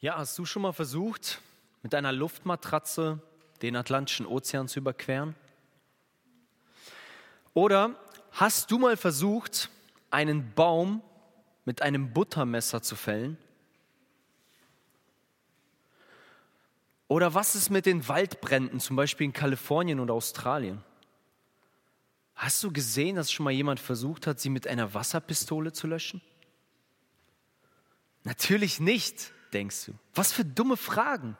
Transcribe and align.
Ja, 0.00 0.16
hast 0.16 0.38
du 0.38 0.44
schon 0.44 0.62
mal 0.62 0.72
versucht, 0.72 1.40
mit 1.82 1.92
einer 1.92 2.12
Luftmatratze 2.12 3.20
den 3.62 3.74
Atlantischen 3.74 4.26
Ozean 4.26 4.68
zu 4.68 4.78
überqueren? 4.78 5.34
Oder 7.52 7.96
hast 8.30 8.70
du 8.70 8.78
mal 8.78 8.96
versucht, 8.96 9.70
einen 10.10 10.54
Baum 10.54 11.02
mit 11.64 11.82
einem 11.82 12.12
Buttermesser 12.12 12.80
zu 12.80 12.94
fällen? 12.94 13.36
Oder 17.08 17.34
was 17.34 17.56
ist 17.56 17.70
mit 17.70 17.84
den 17.84 18.06
Waldbränden, 18.06 18.78
zum 18.78 18.94
Beispiel 18.94 19.24
in 19.24 19.32
Kalifornien 19.32 19.98
oder 19.98 20.14
Australien? 20.14 20.80
Hast 22.36 22.62
du 22.62 22.70
gesehen, 22.72 23.16
dass 23.16 23.32
schon 23.32 23.42
mal 23.42 23.50
jemand 23.50 23.80
versucht 23.80 24.28
hat, 24.28 24.38
sie 24.38 24.50
mit 24.50 24.68
einer 24.68 24.94
Wasserpistole 24.94 25.72
zu 25.72 25.88
löschen? 25.88 26.20
Natürlich 28.22 28.78
nicht 28.78 29.32
denkst 29.52 29.86
du? 29.86 29.94
Was 30.14 30.32
für 30.32 30.44
dumme 30.44 30.76
Fragen. 30.76 31.36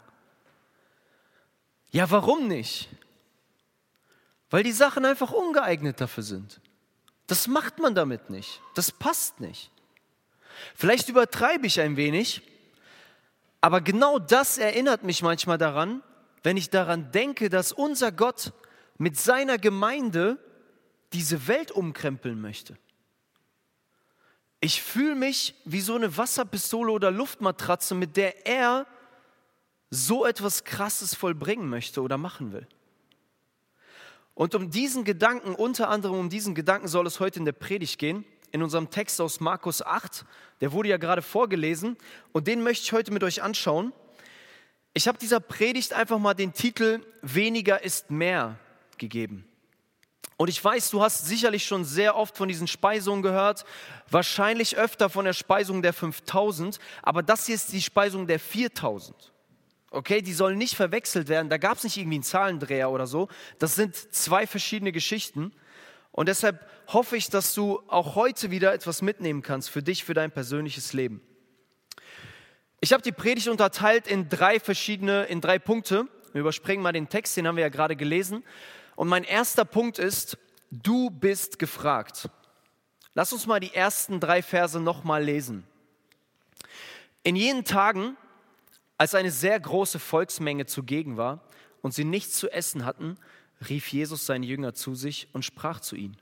Ja, 1.91 2.11
warum 2.11 2.49
nicht? 2.49 2.89
Weil 4.51 4.63
die 4.63 4.73
Sachen 4.73 5.05
einfach 5.05 5.33
ungeeignet 5.33 6.01
dafür 6.01 6.23
sind. 6.23 6.61
Das 7.27 7.47
macht 7.47 7.79
man 7.79 7.95
damit 7.95 8.31
nicht. 8.31 8.61
Das 8.75 8.91
passt 8.91 9.41
nicht. 9.41 9.71
Vielleicht 10.75 11.09
übertreibe 11.09 11.67
ich 11.67 11.81
ein 11.81 11.97
wenig, 11.97 12.43
aber 13.61 13.81
genau 13.81 14.19
das 14.19 14.59
erinnert 14.59 15.05
mich 15.05 15.23
manchmal 15.23 15.59
daran, 15.59 16.03
wenn 16.43 16.57
ich 16.57 16.71
daran 16.71 17.11
denke, 17.13 17.49
dass 17.49 17.73
unser 17.73 18.13
Gott 18.13 18.53
mit 18.97 19.19
seiner 19.19 19.59
Gemeinde 19.59 20.39
diese 21.13 21.47
Welt 21.49 21.71
umkrempeln 21.71 22.41
möchte. 22.41 22.77
Ich 24.61 24.83
fühle 24.83 25.15
mich 25.15 25.55
wie 25.65 25.81
so 25.81 25.95
eine 25.95 26.17
Wasserpistole 26.17 26.91
oder 26.91 27.11
Luftmatratze, 27.11 27.95
mit 27.95 28.17
der 28.17 28.47
er 28.47 28.87
so 29.91 30.27
etwas 30.27 30.65
Krasses 30.65 31.15
vollbringen 31.15 31.69
möchte 31.69 32.03
oder 32.03 32.19
machen 32.19 32.53
will. 32.53 32.67
Und 34.35 34.55
um 34.55 34.71
diesen 34.71 35.05
Gedanken, 35.05 35.55
unter 35.55 35.89
anderem 35.89 36.19
um 36.19 36.29
diesen 36.29 36.55
Gedanken 36.55 36.89
soll 36.89 37.07
es 37.07 37.21
heute 37.21 37.39
in 37.39 37.45
der 37.45 37.53
Predigt 37.53 37.99
gehen, 37.99 38.25
in 38.53 38.63
unserem 38.63 38.91
Text 38.91 39.21
aus 39.21 39.41
Markus 39.41 39.83
8, 39.83 40.25
der 40.61 40.73
wurde 40.73 40.89
ja 40.89 40.97
gerade 40.97 41.23
vorgelesen 41.23 41.97
und 42.33 42.47
den 42.47 42.63
möchte 42.63 42.85
ich 42.85 42.93
heute 42.93 43.13
mit 43.13 43.23
euch 43.25 43.43
anschauen. 43.43 43.93
Ich 44.95 45.07
habe 45.07 45.19
dieser 45.19 45.41
Predigt 45.41 45.93
einfach 45.93 46.19
mal 46.19 46.35
den 46.35 46.53
Titel 46.53 47.01
Weniger 47.23 47.83
ist 47.83 48.11
mehr 48.11 48.59
gegeben. 48.97 49.48
Und 50.39 50.49
ich 50.49 50.65
weiß, 50.65 50.91
du 50.91 51.03
hast 51.03 51.27
sicherlich 51.27 51.67
schon 51.67 51.85
sehr 51.85 52.15
oft 52.17 52.37
von 52.37 52.49
diesen 52.49 52.69
Speisungen 52.69 53.23
gehört, 53.23 53.65
wahrscheinlich 54.09 54.79
öfter 54.79 55.11
von 55.11 55.25
der 55.25 55.33
Speisung 55.33 55.83
der 55.83 55.93
5000, 55.93 56.79
aber 57.03 57.25
das 57.25 57.47
hier 57.47 57.57
ist 57.57 57.73
die 57.73 57.83
Speisung 57.83 58.29
der 58.29 58.39
4000. 58.39 59.33
Okay, 59.91 60.23
die 60.23 60.33
sollen 60.33 60.57
nicht 60.57 60.77
verwechselt 60.77 61.29
werden, 61.29 61.51
da 61.51 61.57
gab 61.57 61.79
es 61.79 61.83
nicht 61.83 61.97
irgendwie 61.97 62.19
einen 62.19 62.23
Zahlendreher 62.23 62.91
oder 62.91 63.09
so, 63.09 63.27
das 63.59 63.75
sind 63.75 63.97
zwei 63.97 64.47
verschiedene 64.47 64.93
Geschichten. 64.93 65.53
Und 66.13 66.29
deshalb 66.29 66.65
hoffe 66.87 67.17
ich, 67.17 67.31
dass 67.31 67.53
du 67.55 67.81
auch 67.89 68.15
heute 68.15 68.53
wieder 68.53 68.73
etwas 68.73 69.03
mitnehmen 69.03 69.43
kannst 69.43 69.71
für 69.71 69.83
dich, 69.83 70.05
für 70.05 70.15
dein 70.15 70.31
persönliches 70.31 70.93
Leben. 70.93 71.21
Ich 72.81 72.93
habe 72.93 73.03
die 73.03 73.13
Predigt 73.13 73.49
unterteilt 73.49 74.07
in 74.07 74.29
drei 74.29 74.61
verschiedene, 74.61 75.25
in 75.25 75.41
drei 75.41 75.59
Punkte. 75.59 76.07
Wir 76.33 76.43
überspringen 76.43 76.83
mal 76.83 76.93
den 76.93 77.09
Text, 77.09 77.37
den 77.37 77.49
haben 77.49 77.57
wir 77.57 77.63
ja 77.63 77.71
gerade 77.71 77.97
gelesen. 77.97 78.45
Und 78.99 79.07
mein 79.07 79.23
erster 79.23 79.65
Punkt 79.65 80.01
ist, 80.01 80.39
du 80.73 81.09
bist 81.09 81.61
gefragt. 81.61 82.31
Lass 83.15 83.33
uns 83.33 83.47
mal 83.47 83.61
die 83.61 83.73
ersten 83.73 84.19
drei 84.19 84.43
Verse 84.43 84.81
nochmal 84.81 85.23
lesen. 85.23 85.63
In 87.23 87.37
jenen 87.37 87.65
Tagen, 87.65 88.17
als 88.97 89.15
eine 89.15 89.31
sehr 89.31 89.61
große 89.61 90.01
Volksmenge 90.01 90.67
zugegen 90.67 91.17
war 91.17 91.45
und 91.81 91.95
sie 91.95 92.03
nichts 92.03 92.39
zu 92.39 92.51
essen 92.51 92.85
hatten, 92.85 93.19
rief 93.69 93.87
Jesus 93.87 94.27
seine 94.27 94.47
Jünger 94.47 94.75
zu 94.75 94.97
sich 94.97 95.29
und 95.33 95.45
sprach 95.45 95.79
zu 95.79 95.95
ihnen. 95.95 96.17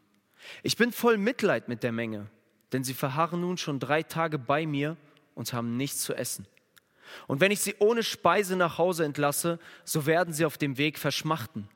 Ich 0.63 0.77
bin 0.77 0.93
voll 0.93 1.17
Mitleid 1.17 1.69
mit 1.69 1.83
der 1.83 1.93
Menge, 1.93 2.27
denn 2.73 2.85
sie 2.85 2.93
verharren 2.93 3.41
nun 3.41 3.57
schon 3.57 3.81
drei 3.81 4.03
Tage 4.03 4.39
bei 4.39 4.67
mir 4.67 4.99
und 5.35 5.55
haben 5.55 5.79
nichts 5.79 6.03
zu 6.03 6.13
essen. 6.13 6.47
Und 7.27 7.41
wenn 7.41 7.53
ich 7.53 7.61
sie 7.61 7.75
ohne 7.79 8.03
Speise 8.03 8.55
nach 8.55 8.77
Hause 8.77 9.07
entlasse, 9.07 9.59
so 9.87 10.05
werden 10.05 10.35
sie 10.35 10.45
auf 10.45 10.59
dem 10.59 10.77
Weg 10.77 10.99
verschmachten 10.99 11.71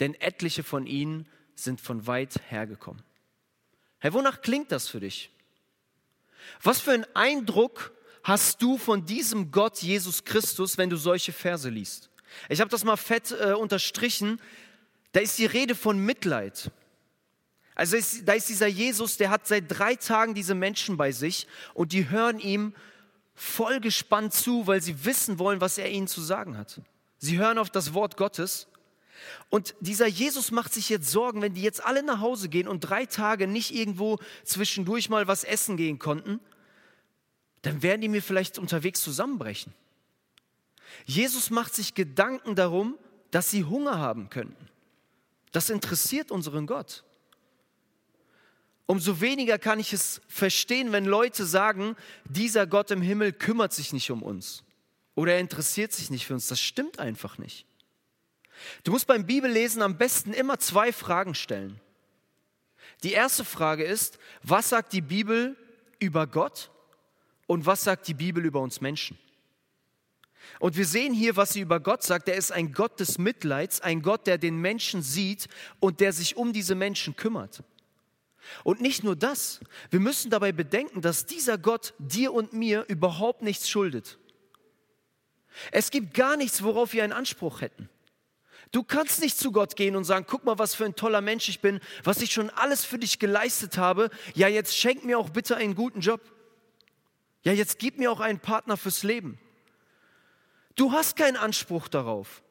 denn 0.00 0.14
etliche 0.14 0.62
von 0.62 0.86
ihnen 0.86 1.28
sind 1.54 1.80
von 1.80 2.06
weit 2.06 2.40
hergekommen. 2.48 3.02
Herr, 3.98 4.12
wonach 4.12 4.42
klingt 4.42 4.72
das 4.72 4.88
für 4.88 5.00
dich? 5.00 5.30
Was 6.62 6.80
für 6.80 6.92
einen 6.92 7.06
Eindruck 7.14 7.92
hast 8.22 8.60
du 8.60 8.76
von 8.76 9.06
diesem 9.06 9.50
Gott 9.50 9.78
Jesus 9.78 10.24
Christus, 10.24 10.76
wenn 10.78 10.90
du 10.90 10.96
solche 10.96 11.32
Verse 11.32 11.68
liest? 11.68 12.10
Ich 12.48 12.60
habe 12.60 12.70
das 12.70 12.84
mal 12.84 12.96
fett 12.96 13.30
äh, 13.32 13.52
unterstrichen. 13.52 14.40
Da 15.12 15.20
ist 15.20 15.38
die 15.38 15.46
Rede 15.46 15.74
von 15.74 15.98
Mitleid. 15.98 16.70
Also 17.74 17.96
ist, 17.96 18.26
da 18.26 18.34
ist 18.34 18.48
dieser 18.48 18.66
Jesus, 18.66 19.16
der 19.16 19.30
hat 19.30 19.46
seit 19.46 19.64
drei 19.68 19.96
Tagen 19.96 20.34
diese 20.34 20.54
Menschen 20.54 20.96
bei 20.96 21.12
sich 21.12 21.46
und 21.72 21.92
die 21.92 22.08
hören 22.08 22.38
ihm 22.38 22.74
voll 23.34 23.80
gespannt 23.80 24.32
zu, 24.32 24.66
weil 24.66 24.80
sie 24.80 25.04
wissen 25.04 25.38
wollen, 25.38 25.60
was 25.60 25.78
er 25.78 25.90
ihnen 25.90 26.06
zu 26.06 26.20
sagen 26.20 26.56
hat. 26.56 26.80
Sie 27.18 27.38
hören 27.38 27.58
auf 27.58 27.70
das 27.70 27.94
Wort 27.94 28.16
Gottes 28.16 28.68
und 29.50 29.74
dieser 29.80 30.06
Jesus 30.06 30.50
macht 30.50 30.72
sich 30.72 30.88
jetzt 30.88 31.10
Sorgen, 31.10 31.42
wenn 31.42 31.54
die 31.54 31.62
jetzt 31.62 31.84
alle 31.84 32.02
nach 32.02 32.20
Hause 32.20 32.48
gehen 32.48 32.68
und 32.68 32.80
drei 32.80 33.06
Tage 33.06 33.46
nicht 33.46 33.74
irgendwo 33.74 34.18
zwischendurch 34.44 35.08
mal 35.08 35.28
was 35.28 35.44
essen 35.44 35.76
gehen 35.76 35.98
konnten, 35.98 36.40
dann 37.62 37.82
werden 37.82 38.00
die 38.00 38.08
mir 38.08 38.22
vielleicht 38.22 38.58
unterwegs 38.58 39.02
zusammenbrechen. 39.02 39.72
Jesus 41.06 41.50
macht 41.50 41.74
sich 41.74 41.94
Gedanken 41.94 42.54
darum, 42.54 42.98
dass 43.30 43.50
sie 43.50 43.64
Hunger 43.64 43.98
haben 43.98 44.30
könnten. 44.30 44.68
Das 45.52 45.70
interessiert 45.70 46.30
unseren 46.30 46.66
Gott. 46.66 47.04
Umso 48.86 49.20
weniger 49.20 49.58
kann 49.58 49.80
ich 49.80 49.92
es 49.92 50.20
verstehen, 50.28 50.92
wenn 50.92 51.06
Leute 51.06 51.46
sagen, 51.46 51.96
dieser 52.24 52.66
Gott 52.66 52.90
im 52.90 53.00
Himmel 53.00 53.32
kümmert 53.32 53.72
sich 53.72 53.92
nicht 53.92 54.10
um 54.10 54.22
uns 54.22 54.62
oder 55.14 55.34
er 55.34 55.40
interessiert 55.40 55.92
sich 55.92 56.10
nicht 56.10 56.26
für 56.26 56.34
uns. 56.34 56.48
Das 56.48 56.60
stimmt 56.60 56.98
einfach 56.98 57.38
nicht. 57.38 57.66
Du 58.82 58.92
musst 58.92 59.06
beim 59.06 59.26
Bibellesen 59.26 59.82
am 59.82 59.96
besten 59.96 60.32
immer 60.32 60.58
zwei 60.58 60.92
Fragen 60.92 61.34
stellen. 61.34 61.80
Die 63.02 63.12
erste 63.12 63.44
Frage 63.44 63.84
ist, 63.84 64.18
was 64.42 64.68
sagt 64.68 64.92
die 64.92 65.00
Bibel 65.00 65.56
über 65.98 66.26
Gott 66.26 66.70
und 67.46 67.66
was 67.66 67.84
sagt 67.84 68.08
die 68.08 68.14
Bibel 68.14 68.44
über 68.44 68.60
uns 68.60 68.80
Menschen? 68.80 69.18
Und 70.60 70.76
wir 70.76 70.86
sehen 70.86 71.14
hier, 71.14 71.36
was 71.36 71.52
sie 71.52 71.60
über 71.60 71.80
Gott 71.80 72.02
sagt. 72.02 72.28
Er 72.28 72.36
ist 72.36 72.52
ein 72.52 72.72
Gott 72.72 73.00
des 73.00 73.18
Mitleids, 73.18 73.80
ein 73.80 74.02
Gott, 74.02 74.26
der 74.26 74.38
den 74.38 74.56
Menschen 74.56 75.02
sieht 75.02 75.48
und 75.80 76.00
der 76.00 76.12
sich 76.12 76.36
um 76.36 76.52
diese 76.52 76.74
Menschen 76.74 77.16
kümmert. 77.16 77.62
Und 78.62 78.80
nicht 78.80 79.04
nur 79.04 79.16
das, 79.16 79.60
wir 79.90 80.00
müssen 80.00 80.30
dabei 80.30 80.52
bedenken, 80.52 81.00
dass 81.00 81.26
dieser 81.26 81.56
Gott 81.56 81.94
dir 81.98 82.32
und 82.32 82.52
mir 82.52 82.84
überhaupt 82.88 83.42
nichts 83.42 83.68
schuldet. 83.68 84.18
Es 85.70 85.90
gibt 85.90 86.14
gar 86.14 86.36
nichts, 86.36 86.62
worauf 86.62 86.92
wir 86.92 87.04
einen 87.04 87.12
Anspruch 87.12 87.60
hätten. 87.60 87.88
Du 88.74 88.82
kannst 88.82 89.20
nicht 89.20 89.38
zu 89.38 89.52
Gott 89.52 89.76
gehen 89.76 89.94
und 89.94 90.02
sagen, 90.02 90.26
guck 90.28 90.42
mal, 90.42 90.58
was 90.58 90.74
für 90.74 90.84
ein 90.84 90.96
toller 90.96 91.20
Mensch 91.20 91.48
ich 91.48 91.60
bin, 91.60 91.78
was 92.02 92.20
ich 92.20 92.32
schon 92.32 92.50
alles 92.50 92.84
für 92.84 92.98
dich 92.98 93.20
geleistet 93.20 93.78
habe. 93.78 94.10
Ja, 94.34 94.48
jetzt 94.48 94.76
schenk 94.76 95.04
mir 95.04 95.16
auch 95.16 95.30
bitte 95.30 95.54
einen 95.54 95.76
guten 95.76 96.00
Job. 96.00 96.20
Ja, 97.44 97.52
jetzt 97.52 97.78
gib 97.78 97.98
mir 97.98 98.10
auch 98.10 98.18
einen 98.18 98.40
Partner 98.40 98.76
fürs 98.76 99.04
Leben. 99.04 99.38
Du 100.74 100.90
hast 100.90 101.14
keinen 101.14 101.36
Anspruch 101.36 101.86
darauf. 101.86 102.42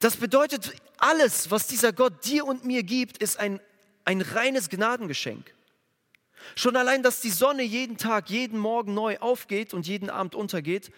Das 0.00 0.16
bedeutet, 0.16 0.74
alles, 0.98 1.50
was 1.50 1.66
dieser 1.66 1.94
Gott 1.94 2.22
dir 2.26 2.44
und 2.44 2.66
mir 2.66 2.82
gibt, 2.82 3.16
ist 3.16 3.38
ein, 3.38 3.60
ein 4.04 4.20
reines 4.20 4.68
Gnadengeschenk. 4.68 5.54
Schon 6.56 6.76
allein, 6.76 7.02
dass 7.02 7.22
die 7.22 7.30
Sonne 7.30 7.62
jeden 7.62 7.96
Tag, 7.96 8.28
jeden 8.28 8.58
Morgen 8.58 8.92
neu 8.92 9.16
aufgeht 9.20 9.72
und 9.72 9.86
jeden 9.86 10.10
Abend 10.10 10.34
untergeht, 10.34 10.92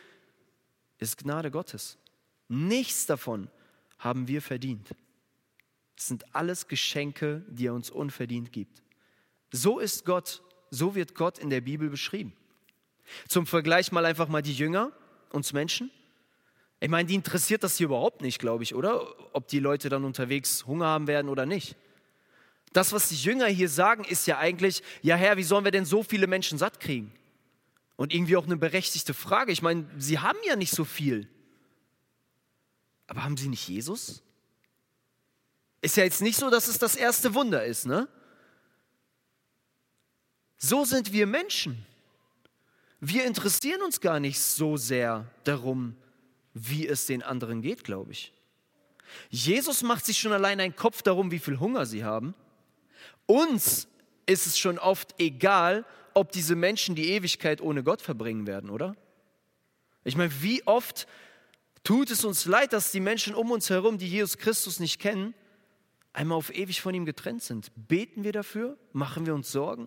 ist 0.99 1.19
Gnade 1.19 1.53
Gottes. 1.53 1.99
Nichts 2.49 3.07
davon 3.07 3.49
haben 3.99 4.29
wir 4.29 4.43
verdient. 4.43 4.95
Es 5.97 6.09
sind 6.09 6.35
alles 6.35 6.69
Geschenke, 6.69 7.45
die 7.49 7.67
er 7.67 7.75
uns 7.75 7.91
unverdient 7.91 8.53
gibt. 8.53 8.83
So 9.51 9.79
ist 9.79 10.05
Gott, 10.05 10.43
so 10.71 10.95
wird 10.95 11.15
Gott 11.15 11.39
in 11.39 11.51
der 11.51 11.61
Bibel 11.61 11.89
beschrieben. 11.89 12.35
Zum 13.29 13.47
Vergleich 13.47 13.93
mal 13.93 14.05
einfach 14.05 14.29
mal 14.29 14.43
die 14.43 14.53
Jünger, 14.53 14.93
uns 15.31 15.53
Menschen. 15.53 15.91
Ich 16.81 16.91
meine, 16.91 17.09
die 17.09 17.15
interessiert 17.15 17.63
das 17.63 17.79
hier 17.79 17.87
überhaupt 17.87 18.21
nicht, 18.21 18.39
glaube 18.39 18.63
ich, 18.63 18.75
oder? 18.75 19.35
Ob 19.35 19.49
die 19.49 19.61
Leute 19.61 19.89
dann 19.89 20.05
unterwegs 20.05 20.67
Hunger 20.67 20.87
haben 20.87 21.07
werden 21.07 21.29
oder 21.29 21.47
nicht. 21.47 21.77
Das, 22.73 22.93
was 22.93 23.09
die 23.09 23.17
Jünger 23.17 23.47
hier 23.47 23.71
sagen, 23.71 24.05
ist 24.05 24.27
ja 24.27 24.39
eigentlich, 24.39 24.83
ja 25.01 25.17
Herr, 25.17 25.39
wie 25.39 25.43
sollen 25.43 25.65
wir 25.65 25.71
denn 25.71 25.87
so 25.87 26.03
viele 26.03 26.27
Menschen 26.27 26.59
satt 26.59 26.81
kriegen? 26.81 27.13
Und 27.97 28.13
irgendwie 28.13 28.37
auch 28.37 28.45
eine 28.45 28.59
berechtigte 28.59 29.15
Frage. 29.15 29.53
Ich 29.53 29.63
meine, 29.63 29.87
sie 29.97 30.19
haben 30.19 30.39
ja 30.47 30.57
nicht 30.57 30.73
so 30.73 30.85
viel. 30.85 31.29
Aber 33.07 33.25
haben 33.25 33.37
sie 33.37 33.49
nicht 33.49 33.69
Jesus? 33.69 34.23
Ist 35.83 35.97
ja 35.97 36.05
jetzt 36.05 36.23
nicht 36.23 36.39
so, 36.39 36.51
dass 36.51 36.69
es 36.69 36.79
das 36.79 36.97
erste 36.97 37.35
Wunder 37.35 37.65
ist, 37.65 37.87
ne? 37.87 38.09
So 40.59 40.85
sind 40.85 41.13
wir 41.13 41.27
Menschen. 41.27 41.85
Wir 43.01 43.25
interessieren 43.25 43.83
uns 43.83 44.01
gar 44.01 44.21
nicht 44.21 44.41
so 44.41 44.77
sehr 44.77 45.31
darum, 45.45 45.97
wie 46.55 46.87
es 46.87 47.07
den 47.07 47.23
anderen 47.23 47.61
geht, 47.61 47.85
glaube 47.85 48.13
ich. 48.13 48.33
Jesus 49.29 49.83
macht 49.83 50.07
sich 50.07 50.19
schon 50.19 50.33
allein 50.33 50.59
einen 50.59 50.75
Kopf 50.75 51.03
darum, 51.03 51.31
wie 51.31 51.39
viel 51.39 51.61
Hunger 51.61 51.87
sie 51.87 52.05
haben. 52.05 52.35
Uns 53.27 53.87
ist 54.25 54.47
es 54.47 54.59
schon 54.59 54.79
oft 54.79 55.15
egal, 55.21 55.85
ob 56.15 56.33
diese 56.33 56.57
Menschen 56.57 56.95
die 56.95 57.11
Ewigkeit 57.11 57.61
ohne 57.61 57.85
Gott 57.85 58.01
verbringen 58.01 58.47
werden, 58.47 58.71
oder? 58.71 58.97
Ich 60.05 60.17
meine, 60.17 60.33
wie 60.43 60.67
oft 60.67 61.07
tut 61.87 62.11
es 62.11 62.25
uns 62.25 62.47
leid, 62.47 62.73
dass 62.73 62.91
die 62.91 62.99
Menschen 62.99 63.33
um 63.37 63.53
uns 63.53 63.71
herum, 63.71 63.97
die 63.97 64.09
Jesus 64.09 64.39
Christus 64.39 64.81
nicht 64.81 65.01
kennen, 65.01 65.35
einmal 66.13 66.37
auf 66.37 66.53
ewig 66.53 66.81
von 66.81 66.93
ihm 66.93 67.05
getrennt 67.05 67.45
sind. 67.45 67.71
Beten 67.77 68.25
wir 68.25 68.33
dafür? 68.33 68.77
Machen 68.93 69.25
wir 69.25 69.37
uns 69.37 69.53
Sorgen? 69.53 69.87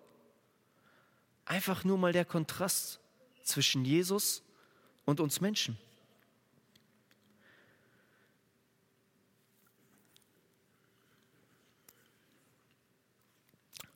Einfach 1.43 1.83
nur 1.83 1.97
mal 1.97 2.13
der 2.13 2.23
Kontrast 2.23 3.01
zwischen 3.43 3.83
Jesus 3.83 4.43
und 5.03 5.19
uns 5.19 5.41
Menschen. 5.41 5.77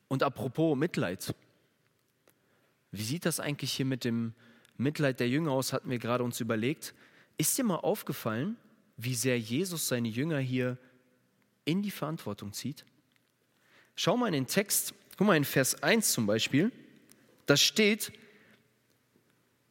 Und 0.09 0.23
apropos 0.23 0.77
Mitleid. 0.77 1.33
Wie 2.91 3.03
sieht 3.03 3.25
das 3.25 3.39
eigentlich 3.39 3.71
hier 3.71 3.85
mit 3.85 4.03
dem 4.03 4.33
Mitleid 4.75 5.21
der 5.21 5.29
Jünger 5.29 5.51
aus, 5.51 5.71
hatten 5.71 5.89
wir 5.89 5.99
gerade 5.99 6.25
uns 6.25 6.41
überlegt. 6.41 6.93
Ist 7.37 7.57
dir 7.57 7.63
mal 7.63 7.77
aufgefallen, 7.77 8.57
wie 8.97 9.15
sehr 9.15 9.39
Jesus 9.39 9.87
seine 9.87 10.07
Jünger 10.07 10.39
hier 10.39 10.77
in 11.65 11.81
die 11.81 11.91
Verantwortung 11.91 12.53
zieht? 12.53 12.85
Schau 13.95 14.17
mal 14.17 14.27
in 14.27 14.33
den 14.33 14.47
Text, 14.47 14.93
guck 15.17 15.27
mal 15.27 15.37
in 15.37 15.45
Vers 15.45 15.81
1 15.83 16.11
zum 16.11 16.25
Beispiel, 16.25 16.71
da 17.45 17.57
steht, 17.57 18.11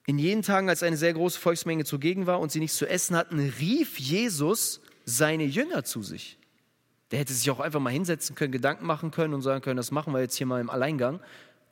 in 0.07 0.19
jenen 0.19 0.43
Tagen, 0.43 0.69
als 0.69 0.83
eine 0.83 0.97
sehr 0.97 1.13
große 1.13 1.39
Volksmenge 1.39 1.85
zugegen 1.85 2.27
war 2.27 2.41
und 2.41 2.51
sie 2.51 2.59
nichts 2.59 2.77
zu 2.77 2.87
essen 2.87 3.17
hatten, 3.17 3.39
rief 3.39 3.99
Jesus 3.99 4.81
seine 5.05 5.45
Jünger 5.45 5.85
zu 5.85 6.03
sich. 6.03 6.39
Der 7.11 7.21
hätte 7.21 7.33
sich 7.33 7.51
auch 7.51 7.61
einfach 7.61 7.81
mal 7.81 7.91
hinsetzen 7.91 8.35
können, 8.35 8.53
Gedanken 8.53 8.87
machen 8.87 9.11
können 9.11 9.35
und 9.35 9.43
sagen 9.43 9.63
können, 9.63 9.77
das 9.77 9.91
machen 9.91 10.13
wir 10.13 10.21
jetzt 10.21 10.37
hier 10.37 10.47
mal 10.47 10.61
im 10.61 10.71
Alleingang. 10.71 11.21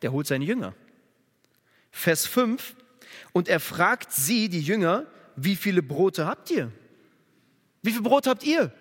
Der 0.02 0.12
holt 0.12 0.26
seine 0.26 0.44
Jünger. 0.44 0.74
Vers 1.90 2.26
5, 2.26 2.76
und 3.32 3.48
er 3.48 3.58
fragt 3.58 4.12
sie, 4.12 4.48
die 4.48 4.60
Jünger, 4.60 5.06
wie 5.36 5.56
viele 5.56 5.82
Brote 5.82 6.26
habt 6.26 6.50
ihr? 6.50 6.70
Wie 7.82 7.90
viele 7.90 8.02
Brote 8.02 8.30
habt 8.30 8.44
ihr? 8.44 8.72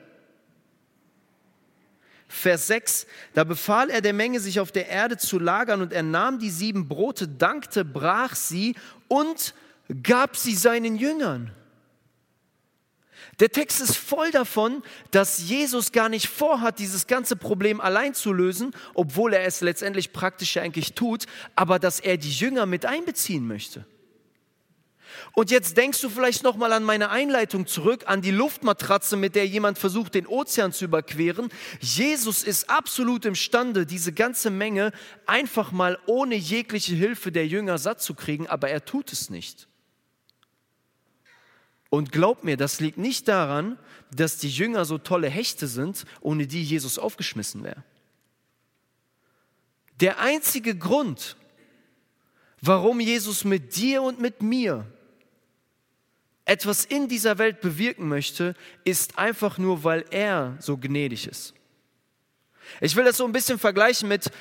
Vers 2.27 2.67
6, 2.67 3.07
da 3.33 3.43
befahl 3.43 3.89
er 3.89 4.01
der 4.01 4.13
Menge, 4.13 4.39
sich 4.39 4.59
auf 4.59 4.71
der 4.71 4.87
Erde 4.87 5.17
zu 5.17 5.39
lagern, 5.39 5.81
und 5.81 5.91
er 5.91 6.03
nahm 6.03 6.37
die 6.37 6.51
sieben 6.51 6.87
Brote, 6.87 7.27
dankte, 7.27 7.83
brach 7.83 8.35
sie 8.35 8.75
und 9.07 9.55
gab 10.03 10.37
sie 10.37 10.55
seinen 10.55 10.95
Jüngern. 10.95 11.51
Der 13.39 13.49
Text 13.49 13.81
ist 13.81 13.95
voll 13.95 14.31
davon, 14.31 14.83
dass 15.11 15.39
Jesus 15.39 15.91
gar 15.91 16.09
nicht 16.09 16.27
vorhat, 16.27 16.77
dieses 16.77 17.07
ganze 17.07 17.35
Problem 17.35 17.81
allein 17.81 18.13
zu 18.13 18.33
lösen, 18.33 18.73
obwohl 18.93 19.33
er 19.33 19.45
es 19.45 19.61
letztendlich 19.61 20.11
praktisch 20.11 20.57
eigentlich 20.57 20.93
tut, 20.93 21.25
aber 21.55 21.79
dass 21.79 21.99
er 21.99 22.17
die 22.17 22.31
Jünger 22.31 22.65
mit 22.65 22.85
einbeziehen 22.85 23.47
möchte. 23.47 23.85
Und 25.33 25.51
jetzt 25.51 25.77
denkst 25.77 26.01
du 26.01 26.09
vielleicht 26.09 26.43
noch 26.43 26.57
mal 26.57 26.73
an 26.73 26.83
meine 26.83 27.09
Einleitung 27.09 27.67
zurück, 27.67 28.03
an 28.07 28.21
die 28.21 28.31
Luftmatratze, 28.31 29.15
mit 29.15 29.35
der 29.35 29.47
jemand 29.47 29.77
versucht, 29.77 30.15
den 30.15 30.27
Ozean 30.27 30.73
zu 30.73 30.85
überqueren. 30.85 31.49
Jesus 31.79 32.43
ist 32.43 32.69
absolut 32.69 33.25
imstande, 33.25 33.85
diese 33.85 34.11
ganze 34.11 34.49
Menge 34.49 34.91
einfach 35.25 35.71
mal 35.71 35.99
ohne 36.07 36.35
jegliche 36.35 36.95
Hilfe 36.95 37.31
der 37.31 37.47
Jünger 37.47 37.77
satt 37.77 38.01
zu 38.01 38.15
kriegen, 38.15 38.47
aber 38.47 38.69
er 38.69 38.83
tut 38.83 39.13
es 39.13 39.29
nicht. 39.29 39.67
Und 41.89 42.11
glaub 42.11 42.43
mir, 42.43 42.57
das 42.57 42.79
liegt 42.79 42.97
nicht 42.97 43.27
daran, 43.27 43.77
dass 44.11 44.37
die 44.37 44.49
Jünger 44.49 44.85
so 44.85 44.97
tolle 44.97 45.29
Hechte 45.29 45.67
sind, 45.67 46.05
ohne 46.21 46.47
die 46.47 46.63
Jesus 46.63 46.99
aufgeschmissen 46.99 47.63
wäre. 47.63 47.83
Der 49.99 50.19
einzige 50.19 50.77
Grund, 50.77 51.35
warum 52.61 52.99
Jesus 52.99 53.43
mit 53.43 53.75
dir 53.75 54.01
und 54.01 54.19
mit 54.19 54.41
mir 54.41 54.85
etwas 56.49 56.83
in 56.83 57.07
dieser 57.07 57.37
Welt 57.37 57.61
bewirken 57.61 58.07
möchte, 58.07 58.55
ist 58.83 59.19
einfach 59.19 59.59
nur, 59.59 59.83
weil 59.83 60.03
er 60.09 60.57
so 60.59 60.77
gnädig 60.77 61.27
ist. 61.27 61.53
Ich 62.81 62.95
will 62.95 63.03
das 63.03 63.17
so 63.17 63.25
ein 63.25 63.31
bisschen 63.31 63.59
vergleichen 63.59 64.09
mit, 64.09 64.31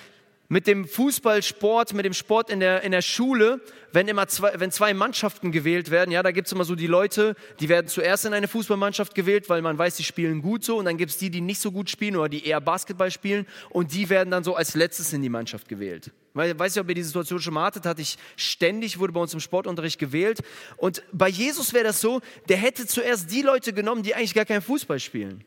mit 0.49 0.67
dem 0.67 0.87
Fußballsport, 0.87 1.93
mit 1.93 2.07
dem 2.07 2.15
Sport 2.15 2.49
in 2.51 2.61
der, 2.61 2.83
in 2.83 2.93
der 2.93 3.03
Schule, 3.03 3.61
wenn 3.93 4.09
immer 4.09 4.29
zwei, 4.29 4.53
wenn 4.59 4.71
zwei 4.71 4.95
Mannschaften 4.95 5.53
gewählt 5.53 5.91
werden, 5.91 6.11
ja, 6.11 6.23
da 6.23 6.31
gibt 6.31 6.47
es 6.47 6.53
immer 6.53 6.65
so 6.65 6.75
die 6.75 6.87
Leute, 6.87 7.37
die 7.61 7.69
werden 7.69 7.87
zuerst 7.87 8.25
in 8.25 8.33
eine 8.33 8.49
Fußballmannschaft 8.49 9.15
gewählt, 9.15 9.49
weil 9.51 9.61
man 9.61 9.77
weiß, 9.77 9.97
die 9.97 10.05
spielen 10.05 10.41
gut 10.41 10.65
so, 10.65 10.79
und 10.79 10.87
dann 10.87 10.97
gibt 10.97 11.11
es 11.11 11.19
die, 11.19 11.31
die 11.31 11.43
nicht 11.43 11.61
so 11.61 11.71
gut 11.71 11.91
spielen 11.91 12.17
oder 12.17 12.29
die 12.29 12.47
eher 12.47 12.61
Basketball 12.61 13.11
spielen, 13.11 13.47
und 13.71 13.93
die 13.93 14.09
werden 14.09 14.31
dann 14.31 14.43
so 14.43 14.55
als 14.55 14.75
letztes 14.75 15.13
in 15.13 15.21
die 15.21 15.29
Mannschaft 15.29 15.69
gewählt. 15.69 16.13
Weiß 16.33 16.75
nicht, 16.75 16.83
ob 16.83 16.89
ihr 16.89 16.95
die 16.95 17.03
Situation 17.03 17.41
schon 17.41 17.55
mal 17.55 17.65
hattet, 17.65 17.85
hatte 17.85 18.01
ich 18.01 18.17
ständig, 18.37 18.99
wurde 18.99 19.13
bei 19.13 19.21
uns 19.21 19.35
im 19.35 19.41
Sportunterricht 19.41 19.99
gewählt. 19.99 20.41
Und 20.77 21.03
bei 21.13 21.29
Jesus 21.29 21.75
wäre 21.75 21.85
das 21.85 22.01
so, 22.01 22.21
der 22.49 22.59
hätte 22.59 22.87
zuerst 22.87 23.31
die 23.33 23.43
Leute 23.43 23.73
genommen, 23.73 24.05
die 24.05 24.15
eigentlich 24.15 24.35
gar 24.35 24.45
keinen 24.45 24.63
Fußball 24.63 25.01
spielen. 25.01 25.43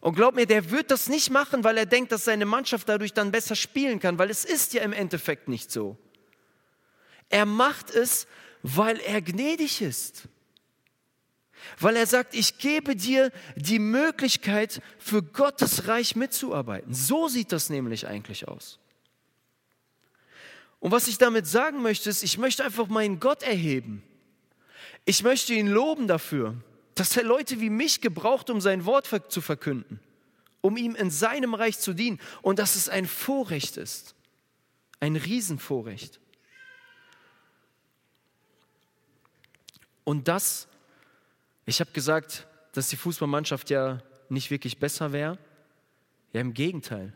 Und 0.00 0.14
glaub 0.14 0.34
mir, 0.34 0.46
der 0.46 0.70
wird 0.70 0.90
das 0.90 1.08
nicht 1.08 1.30
machen, 1.30 1.62
weil 1.62 1.76
er 1.76 1.86
denkt, 1.86 2.10
dass 2.12 2.24
seine 2.24 2.46
Mannschaft 2.46 2.88
dadurch 2.88 3.12
dann 3.12 3.30
besser 3.30 3.54
spielen 3.54 4.00
kann, 4.00 4.18
weil 4.18 4.30
es 4.30 4.44
ist 4.44 4.72
ja 4.72 4.82
im 4.82 4.94
Endeffekt 4.94 5.48
nicht 5.48 5.70
so. 5.70 5.98
Er 7.28 7.44
macht 7.44 7.90
es, 7.90 8.26
weil 8.62 8.98
er 9.00 9.20
gnädig 9.20 9.82
ist. 9.82 10.22
Weil 11.78 11.96
er 11.96 12.06
sagt, 12.06 12.34
ich 12.34 12.58
gebe 12.58 12.96
dir 12.96 13.30
die 13.56 13.78
Möglichkeit, 13.78 14.80
für 14.98 15.22
Gottes 15.22 15.86
Reich 15.86 16.16
mitzuarbeiten. 16.16 16.94
So 16.94 17.28
sieht 17.28 17.52
das 17.52 17.68
nämlich 17.68 18.06
eigentlich 18.06 18.48
aus. 18.48 18.78
Und 20.80 20.92
was 20.92 21.08
ich 21.08 21.18
damit 21.18 21.46
sagen 21.46 21.82
möchte, 21.82 22.08
ist, 22.08 22.22
ich 22.22 22.38
möchte 22.38 22.64
einfach 22.64 22.88
meinen 22.88 23.20
Gott 23.20 23.42
erheben. 23.42 24.02
Ich 25.04 25.22
möchte 25.22 25.52
ihn 25.52 25.68
loben 25.68 26.08
dafür, 26.08 26.54
dass 27.00 27.16
er 27.16 27.24
Leute 27.24 27.60
wie 27.60 27.70
mich 27.70 28.02
gebraucht, 28.02 28.50
um 28.50 28.60
sein 28.60 28.84
Wort 28.84 29.08
zu 29.32 29.40
verkünden, 29.40 30.00
um 30.60 30.76
ihm 30.76 30.94
in 30.94 31.10
seinem 31.10 31.54
Reich 31.54 31.78
zu 31.78 31.94
dienen 31.94 32.20
und 32.42 32.58
dass 32.58 32.76
es 32.76 32.90
ein 32.90 33.06
Vorrecht 33.06 33.78
ist, 33.78 34.14
ein 35.00 35.16
Riesenvorrecht. 35.16 36.20
Und 40.04 40.28
das, 40.28 40.68
ich 41.64 41.80
habe 41.80 41.90
gesagt, 41.92 42.46
dass 42.72 42.90
die 42.90 42.96
Fußballmannschaft 42.96 43.70
ja 43.70 44.02
nicht 44.28 44.50
wirklich 44.50 44.76
besser 44.76 45.10
wäre. 45.10 45.38
Ja, 46.34 46.42
im 46.42 46.52
Gegenteil. 46.52 47.14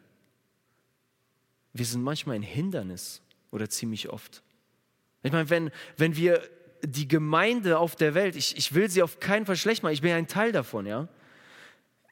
Wir 1.75 1.85
sind 1.85 2.03
manchmal 2.03 2.37
ein 2.37 2.43
Hindernis 2.43 3.21
oder 3.51 3.69
ziemlich 3.69 4.09
oft. 4.09 4.43
Ich 5.23 5.31
meine, 5.31 5.51
wenn, 5.51 5.71
wenn 5.99 6.17
wir 6.17 6.43
die 6.87 7.09
Gemeinde 7.09 7.79
auf 7.79 7.97
der 7.97 8.15
Welt, 8.15 8.37
ich, 8.37 8.57
ich 8.57 8.75
will 8.75 8.89
sie 8.91 9.03
auf 9.03 9.21
keinen 9.21 9.47
Fall 9.47 9.57
schlecht 9.57 9.83
machen, 9.83 9.93
ich 9.93 10.03
bin 10.03 10.11
ja 10.11 10.17
ein 10.17 10.29
Teil 10.29 10.53
davon, 10.53 10.87
ja. 10.87 11.09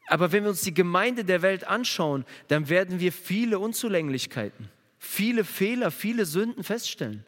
Aber 0.08 0.32
wenn 0.32 0.42
wir 0.42 0.50
uns 0.50 0.62
die 0.62 0.74
Gemeinde 0.74 1.24
der 1.24 1.42
Welt 1.42 1.64
anschauen, 1.64 2.24
dann 2.48 2.68
werden 2.68 3.00
wir 3.00 3.12
viele 3.12 3.58
Unzulänglichkeiten, 3.58 4.68
viele 4.98 5.44
Fehler, 5.44 5.90
viele 5.90 6.26
Sünden 6.26 6.64
feststellen. 6.64 7.24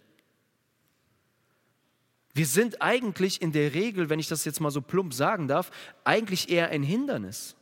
Wir 2.35 2.47
sind 2.47 2.83
eigentlich 2.83 3.41
in 3.41 3.53
der 3.53 3.75
Regel, 3.75 4.11
wenn 4.11 4.19
ich 4.19 4.27
das 4.27 4.45
jetzt 4.45 4.61
mal 4.61 4.73
so 4.73 4.81
plump 4.81 5.15
sagen 5.15 5.47
darf, 5.47 5.71
eigentlich 6.03 6.51
eher 6.51 6.71
ein 6.71 6.83
Hindernis. 6.83 7.55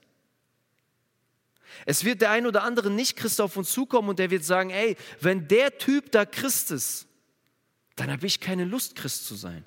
Es 1.84 2.04
wird 2.04 2.22
der 2.22 2.30
ein 2.30 2.46
oder 2.46 2.62
andere 2.62 2.90
Nicht-Christ 2.90 3.40
auf 3.40 3.56
uns 3.56 3.70
zukommen 3.70 4.08
und 4.08 4.18
der 4.18 4.30
wird 4.30 4.44
sagen, 4.44 4.70
ey, 4.70 4.96
wenn 5.20 5.46
der 5.48 5.78
Typ 5.78 6.10
da 6.10 6.24
Christ 6.24 6.70
ist, 6.70 7.06
dann 7.96 8.10
habe 8.10 8.26
ich 8.26 8.40
keine 8.40 8.64
Lust, 8.64 8.96
Christ 8.96 9.26
zu 9.26 9.34
sein. 9.34 9.64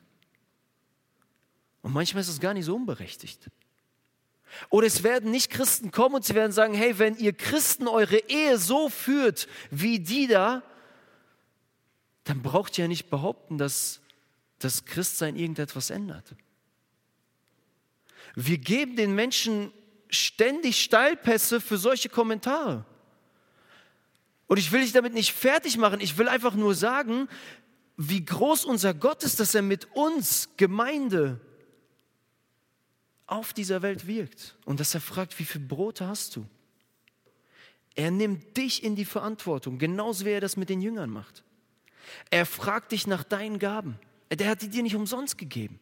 Und 1.86 1.94
manchmal 1.94 2.22
ist 2.22 2.30
es 2.30 2.40
gar 2.40 2.56
nicht 2.56 2.66
so 2.66 2.76
unberechtigt. 2.76 3.52
Oder 4.72 4.88
es 4.88 5.04
werden 5.04 5.30
nicht 5.30 5.52
Christen 5.52 5.92
kommen 5.92 6.16
und 6.16 6.26
sie 6.26 6.34
werden 6.34 6.52
sagen, 6.52 6.74
hey, 6.74 6.98
wenn 6.98 7.16
ihr 7.16 7.32
Christen 7.32 7.88
eure 7.88 8.18
Ehe 8.28 8.58
so 8.58 8.90
führt 8.90 9.48
wie 9.70 10.00
die 10.00 10.26
da, 10.26 10.64
dann 12.24 12.42
braucht 12.42 12.76
ihr 12.76 12.86
ja 12.86 12.88
nicht 12.88 13.12
behaupten, 13.12 13.60
dass 13.60 14.02
das 14.58 14.86
Christsein 14.86 15.36
irgendetwas 15.36 15.92
ändert. 15.92 16.34
Wir 18.34 18.58
geben 18.58 18.96
den 18.96 19.14
Menschen 19.14 19.72
ständig 20.10 20.82
Steilpässe 20.82 21.62
für 21.62 21.78
solche 21.78 22.10
Kommentare. 22.10 22.84
Und 24.48 24.58
ich 24.58 24.72
will 24.72 24.82
dich 24.82 24.92
damit 24.92 25.14
nicht 25.14 25.34
fertig 25.34 25.78
machen, 25.78 26.02
ich 26.02 26.18
will 26.18 26.30
einfach 26.30 26.56
nur 26.56 26.74
sagen, 26.74 27.30
wie 27.96 28.26
groß 28.26 28.66
unser 28.66 28.96
Gott 28.96 29.22
ist, 29.22 29.40
dass 29.40 29.54
er 29.54 29.62
mit 29.62 29.86
uns, 29.94 30.50
Gemeinde, 30.58 31.40
auf 33.28 33.54
dieser 33.54 33.82
Welt 33.82 34.08
wirkt 34.08 34.56
und 34.66 34.80
dass 34.80 34.94
er 34.94 35.02
fragt, 35.02 35.38
wie 35.40 35.46
viele 35.46 35.66
Brote 35.66 36.08
hast 36.08 36.36
du? 36.36 36.46
Er 37.96 38.12
nimmt 38.12 38.58
dich 38.58 38.84
in 38.84 38.96
die 38.96 39.06
Verantwortung, 39.06 39.78
genauso 39.78 40.26
wie 40.26 40.32
er 40.32 40.42
das 40.42 40.58
mit 40.58 40.70
den 40.70 40.82
Jüngern 40.82 41.10
macht. 41.10 41.44
Er 42.30 42.46
fragt 42.46 42.92
dich 42.92 43.08
nach 43.08 43.24
deinen 43.24 43.58
Gaben. 43.58 44.00
Der 44.32 44.50
hat 44.50 44.62
die 44.62 44.70
dir 44.70 44.84
nicht 44.84 44.96
umsonst 44.96 45.38
gegeben. 45.38 45.80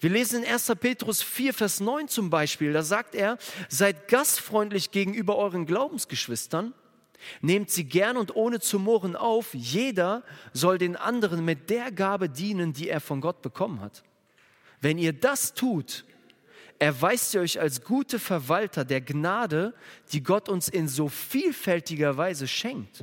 Wir 0.00 0.10
lesen 0.10 0.42
in 0.42 0.50
1. 0.50 0.72
Petrus 0.80 1.22
4, 1.22 1.54
Vers 1.54 1.80
9 1.80 2.08
zum 2.08 2.28
Beispiel, 2.28 2.72
da 2.72 2.82
sagt 2.82 3.14
er, 3.14 3.38
seid 3.68 4.08
gastfreundlich 4.08 4.90
gegenüber 4.90 5.36
euren 5.36 5.64
Glaubensgeschwistern, 5.64 6.74
nehmt 7.40 7.70
sie 7.70 7.84
gern 7.84 8.18
und 8.18 8.36
ohne 8.36 8.60
zu 8.60 8.78
murren 8.78 9.16
auf, 9.16 9.54
jeder 9.54 10.22
soll 10.52 10.76
den 10.76 10.96
anderen 10.96 11.44
mit 11.44 11.70
der 11.70 11.90
Gabe 11.90 12.28
dienen, 12.28 12.74
die 12.74 12.90
er 12.90 13.00
von 13.00 13.22
Gott 13.22 13.40
bekommen 13.40 13.80
hat. 13.80 14.02
Wenn 14.84 14.98
ihr 14.98 15.14
das 15.14 15.54
tut, 15.54 16.04
erweist 16.78 17.32
ihr 17.32 17.40
euch 17.40 17.58
als 17.58 17.84
gute 17.84 18.18
Verwalter 18.18 18.84
der 18.84 19.00
Gnade, 19.00 19.72
die 20.12 20.22
Gott 20.22 20.50
uns 20.50 20.68
in 20.68 20.88
so 20.88 21.08
vielfältiger 21.08 22.18
Weise 22.18 22.46
schenkt. 22.46 23.02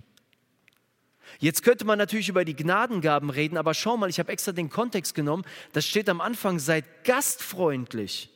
Jetzt 1.40 1.64
könnte 1.64 1.84
man 1.84 1.98
natürlich 1.98 2.30
über 2.30 2.46
die 2.46 2.56
Gnadengaben 2.56 3.32
reden, 3.32 3.58
aber 3.58 3.74
schau 3.74 3.98
mal, 3.98 4.12
ich 4.12 4.20
habe 4.20 4.32
extra 4.32 4.52
den 4.52 4.70
Kontext 4.70 5.16
genommen. 5.16 5.44
Das 5.74 5.88
steht 5.88 6.08
am 6.08 6.22
Anfang, 6.22 6.60
seid 6.60 7.04
gastfreundlich. 7.04 8.30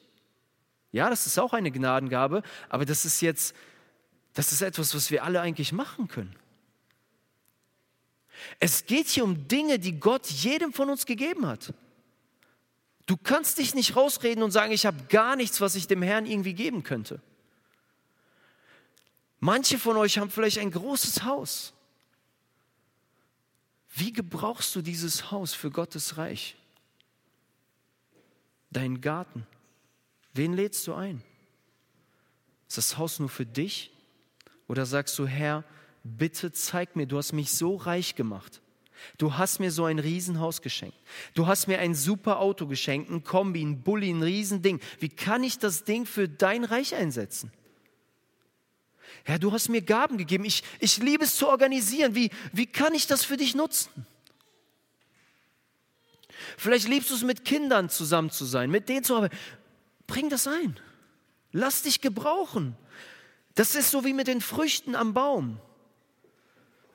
Ja, 0.91 1.11
das 1.11 1.27
ist 1.27 1.37
auch 1.37 1.53
eine 1.53 1.69
Gnadengabe, 1.69 2.41
aber 2.67 2.85
das 2.85 3.05
ist 3.05 3.21
jetzt, 3.21 3.53
das 4.33 4.53
ist 4.53 4.63
etwas, 4.63 4.95
was 4.95 5.11
wir 5.11 5.23
alle 5.23 5.39
eigentlich 5.39 5.71
machen 5.71 6.07
können. 6.07 6.35
Es 8.59 8.87
geht 8.87 9.05
hier 9.09 9.23
um 9.23 9.47
Dinge, 9.47 9.77
die 9.77 9.99
Gott 9.99 10.25
jedem 10.25 10.73
von 10.73 10.89
uns 10.89 11.05
gegeben 11.05 11.45
hat. 11.45 11.75
Du 13.05 13.17
kannst 13.17 13.59
dich 13.59 13.75
nicht 13.75 13.95
rausreden 13.95 14.43
und 14.43 14.51
sagen, 14.51 14.71
ich 14.71 14.85
habe 14.85 15.03
gar 15.09 15.35
nichts, 15.35 15.61
was 15.61 15.75
ich 15.75 15.87
dem 15.87 16.01
Herrn 16.01 16.25
irgendwie 16.25 16.53
geben 16.53 16.83
könnte. 16.83 17.21
Manche 19.39 19.77
von 19.77 19.95
euch 19.97 20.17
haben 20.17 20.31
vielleicht 20.31 20.57
ein 20.57 20.71
großes 20.71 21.23
Haus. 21.23 21.73
Wie 23.93 24.11
gebrauchst 24.11 24.75
du 24.75 24.81
dieses 24.81 25.31
Haus 25.31 25.53
für 25.53 25.71
Gottes 25.71 26.17
Reich? 26.17 26.57
Deinen 28.71 29.01
Garten. 29.01 29.45
Wen 30.33 30.53
lädst 30.53 30.87
du 30.87 30.93
ein? 30.93 31.21
Ist 32.67 32.77
das 32.77 32.97
Haus 32.97 33.19
nur 33.19 33.29
für 33.29 33.45
dich? 33.45 33.91
Oder 34.67 34.85
sagst 34.85 35.17
du, 35.19 35.27
Herr, 35.27 35.63
bitte 36.03 36.51
zeig 36.51 36.95
mir, 36.95 37.05
du 37.05 37.17
hast 37.17 37.31
mich 37.33 37.51
so 37.51 37.75
reich 37.75 38.15
gemacht. 38.15 38.61
Du 39.17 39.37
hast 39.37 39.59
mir 39.59 39.71
so 39.71 39.85
ein 39.85 39.99
Riesenhaus 39.99 40.61
geschenkt. 40.61 40.97
Du 41.33 41.47
hast 41.47 41.67
mir 41.67 41.79
ein 41.79 41.95
super 41.95 42.39
Auto 42.39 42.67
geschenkt, 42.67 43.09
ein 43.09 43.23
Kombi, 43.23 43.63
ein 43.63 43.81
Bulli, 43.81 44.09
ein 44.09 44.23
Riesending. 44.23 44.79
Wie 44.99 45.09
kann 45.09 45.43
ich 45.43 45.59
das 45.59 45.83
Ding 45.83 46.05
für 46.05 46.27
dein 46.27 46.63
Reich 46.63 46.95
einsetzen? 46.95 47.51
Herr, 49.23 49.39
du 49.39 49.51
hast 49.51 49.69
mir 49.69 49.81
Gaben 49.81 50.17
gegeben. 50.17 50.45
Ich, 50.45 50.63
ich 50.79 50.97
liebe 50.97 51.23
es 51.23 51.35
zu 51.35 51.47
organisieren. 51.47 52.15
Wie, 52.15 52.29
wie 52.53 52.65
kann 52.65 52.93
ich 52.93 53.07
das 53.07 53.25
für 53.25 53.37
dich 53.37 53.55
nutzen? 53.55 54.05
Vielleicht 56.57 56.87
liebst 56.87 57.09
du 57.09 57.15
es, 57.15 57.23
mit 57.23 57.45
Kindern 57.45 57.89
zusammen 57.89 58.29
zu 58.29 58.45
sein, 58.45 58.69
mit 58.69 58.89
denen 58.89 59.03
zu 59.03 59.15
arbeiten. 59.15 59.35
Bring 60.07 60.29
das 60.29 60.47
ein. 60.47 60.79
Lass 61.51 61.81
dich 61.81 62.01
gebrauchen. 62.01 62.75
Das 63.55 63.75
ist 63.75 63.91
so 63.91 64.03
wie 64.03 64.13
mit 64.13 64.27
den 64.27 64.41
Früchten 64.41 64.95
am 64.95 65.13
Baum. 65.13 65.59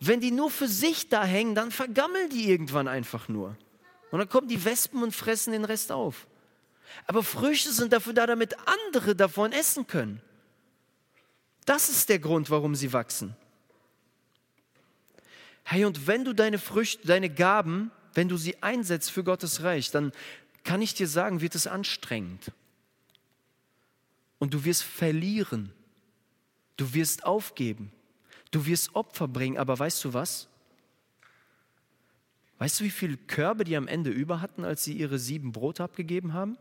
Wenn 0.01 0.21
die 0.21 0.31
nur 0.31 0.51
für 0.51 0.67
sich 0.67 1.11
da 1.11 1.25
hängen, 1.25 1.55
dann 1.55 1.71
vergammeln 1.71 2.31
die 2.31 2.49
irgendwann 2.49 2.89
einfach 2.89 3.29
nur. 3.29 3.57
Und 4.11 4.19
dann 4.19 4.29
kommen 4.29 4.49
die 4.49 4.65
Wespen 4.65 5.03
und 5.03 5.15
fressen 5.15 5.53
den 5.53 5.65
Rest 5.65 5.93
auf. 5.93 6.27
Aber 7.07 7.23
Früchte 7.23 7.71
sind 7.71 7.93
dafür 7.93 8.15
da, 8.15 8.27
damit 8.27 8.57
andere 8.67 9.15
davon 9.15 9.53
essen 9.53 9.87
können. 9.87 10.23
Das 11.67 11.89
ist 11.89 12.09
der 12.09 12.19
Grund, 12.19 12.51
warum 12.51 12.75
sie 12.75 12.93
wachsen. 12.93 13.37
Hey, 15.65 15.85
und 15.85 16.07
wenn 16.07 16.25
du 16.25 16.33
deine 16.33 16.59
Früchte, 16.59 17.07
deine 17.07 17.31
Gaben, 17.31 17.93
wenn 18.15 18.29
du 18.29 18.37
sie 18.37 18.61
einsetzt 18.63 19.11
für 19.11 19.23
Gottes 19.23 19.63
Reich, 19.63 19.91
dann 19.91 20.13
kann 20.65 20.83
ich 20.83 20.95
dir 20.95 21.07
sagen, 21.07 21.43
wird 21.43 21.55
es 21.55 21.67
anstrengend. 21.67 22.51
Und 24.39 24.55
du 24.55 24.65
wirst 24.65 24.83
verlieren. 24.83 25.73
Du 26.77 26.95
wirst 26.95 27.25
aufgeben. 27.25 27.93
Du 28.51 28.67
wirst 28.67 28.95
Opfer 28.95 29.29
bringen. 29.29 29.59
Aber 29.59 29.79
weißt 29.79 30.05
du 30.05 30.15
was? 30.15 30.49
Weißt 32.59 32.81
du, 32.81 32.85
wie 32.85 32.91
viele 32.91 33.17
Körbe 33.17 33.65
die 33.65 33.77
am 33.77 33.89
Ende 33.89 34.11
über 34.11 34.41
hatten, 34.41 34.65
als 34.65 34.85
sie 34.85 34.93
ihre 34.93 35.19
sieben 35.19 35.53
Brote 35.53 35.83
abgegeben 35.83 36.35
haben? 36.35 36.59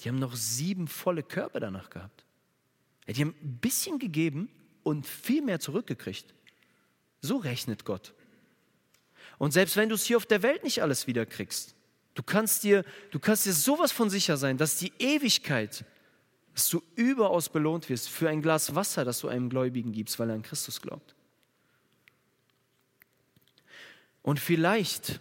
Die 0.00 0.08
haben 0.08 0.18
noch 0.18 0.34
sieben 0.34 0.88
volle 0.88 1.22
Körbe 1.22 1.60
danach 1.60 1.88
gehabt. 1.88 2.24
Die 3.08 3.20
haben 3.20 3.34
ein 3.42 3.58
bisschen 3.58 3.98
gegeben 3.98 4.48
und 4.82 5.06
viel 5.06 5.42
mehr 5.42 5.60
zurückgekriegt. 5.60 6.34
So 7.20 7.36
rechnet 7.36 7.84
Gott. 7.84 8.14
Und 9.38 9.52
selbst 9.52 9.76
wenn 9.76 9.88
du 9.88 9.94
es 9.94 10.04
hier 10.04 10.16
auf 10.16 10.26
der 10.26 10.42
Welt 10.42 10.64
nicht 10.64 10.82
alles 10.82 11.06
wiederkriegst, 11.06 11.74
du 12.14 12.22
kannst 12.22 12.64
dir, 12.64 12.84
du 13.10 13.18
kannst 13.18 13.46
dir 13.46 13.52
sowas 13.52 13.92
von 13.92 14.10
sicher 14.10 14.36
sein, 14.36 14.58
dass 14.58 14.76
die 14.76 14.92
Ewigkeit, 14.98 15.84
dass 16.54 16.68
du 16.68 16.82
überaus 16.94 17.48
belohnt 17.48 17.88
wirst 17.88 18.08
für 18.08 18.28
ein 18.28 18.42
Glas 18.42 18.74
Wasser, 18.74 19.04
das 19.04 19.20
du 19.20 19.28
einem 19.28 19.48
Gläubigen 19.48 19.92
gibst, 19.92 20.18
weil 20.18 20.28
er 20.28 20.34
an 20.34 20.42
Christus 20.42 20.80
glaubt. 20.80 21.14
Und 24.22 24.38
vielleicht 24.38 25.20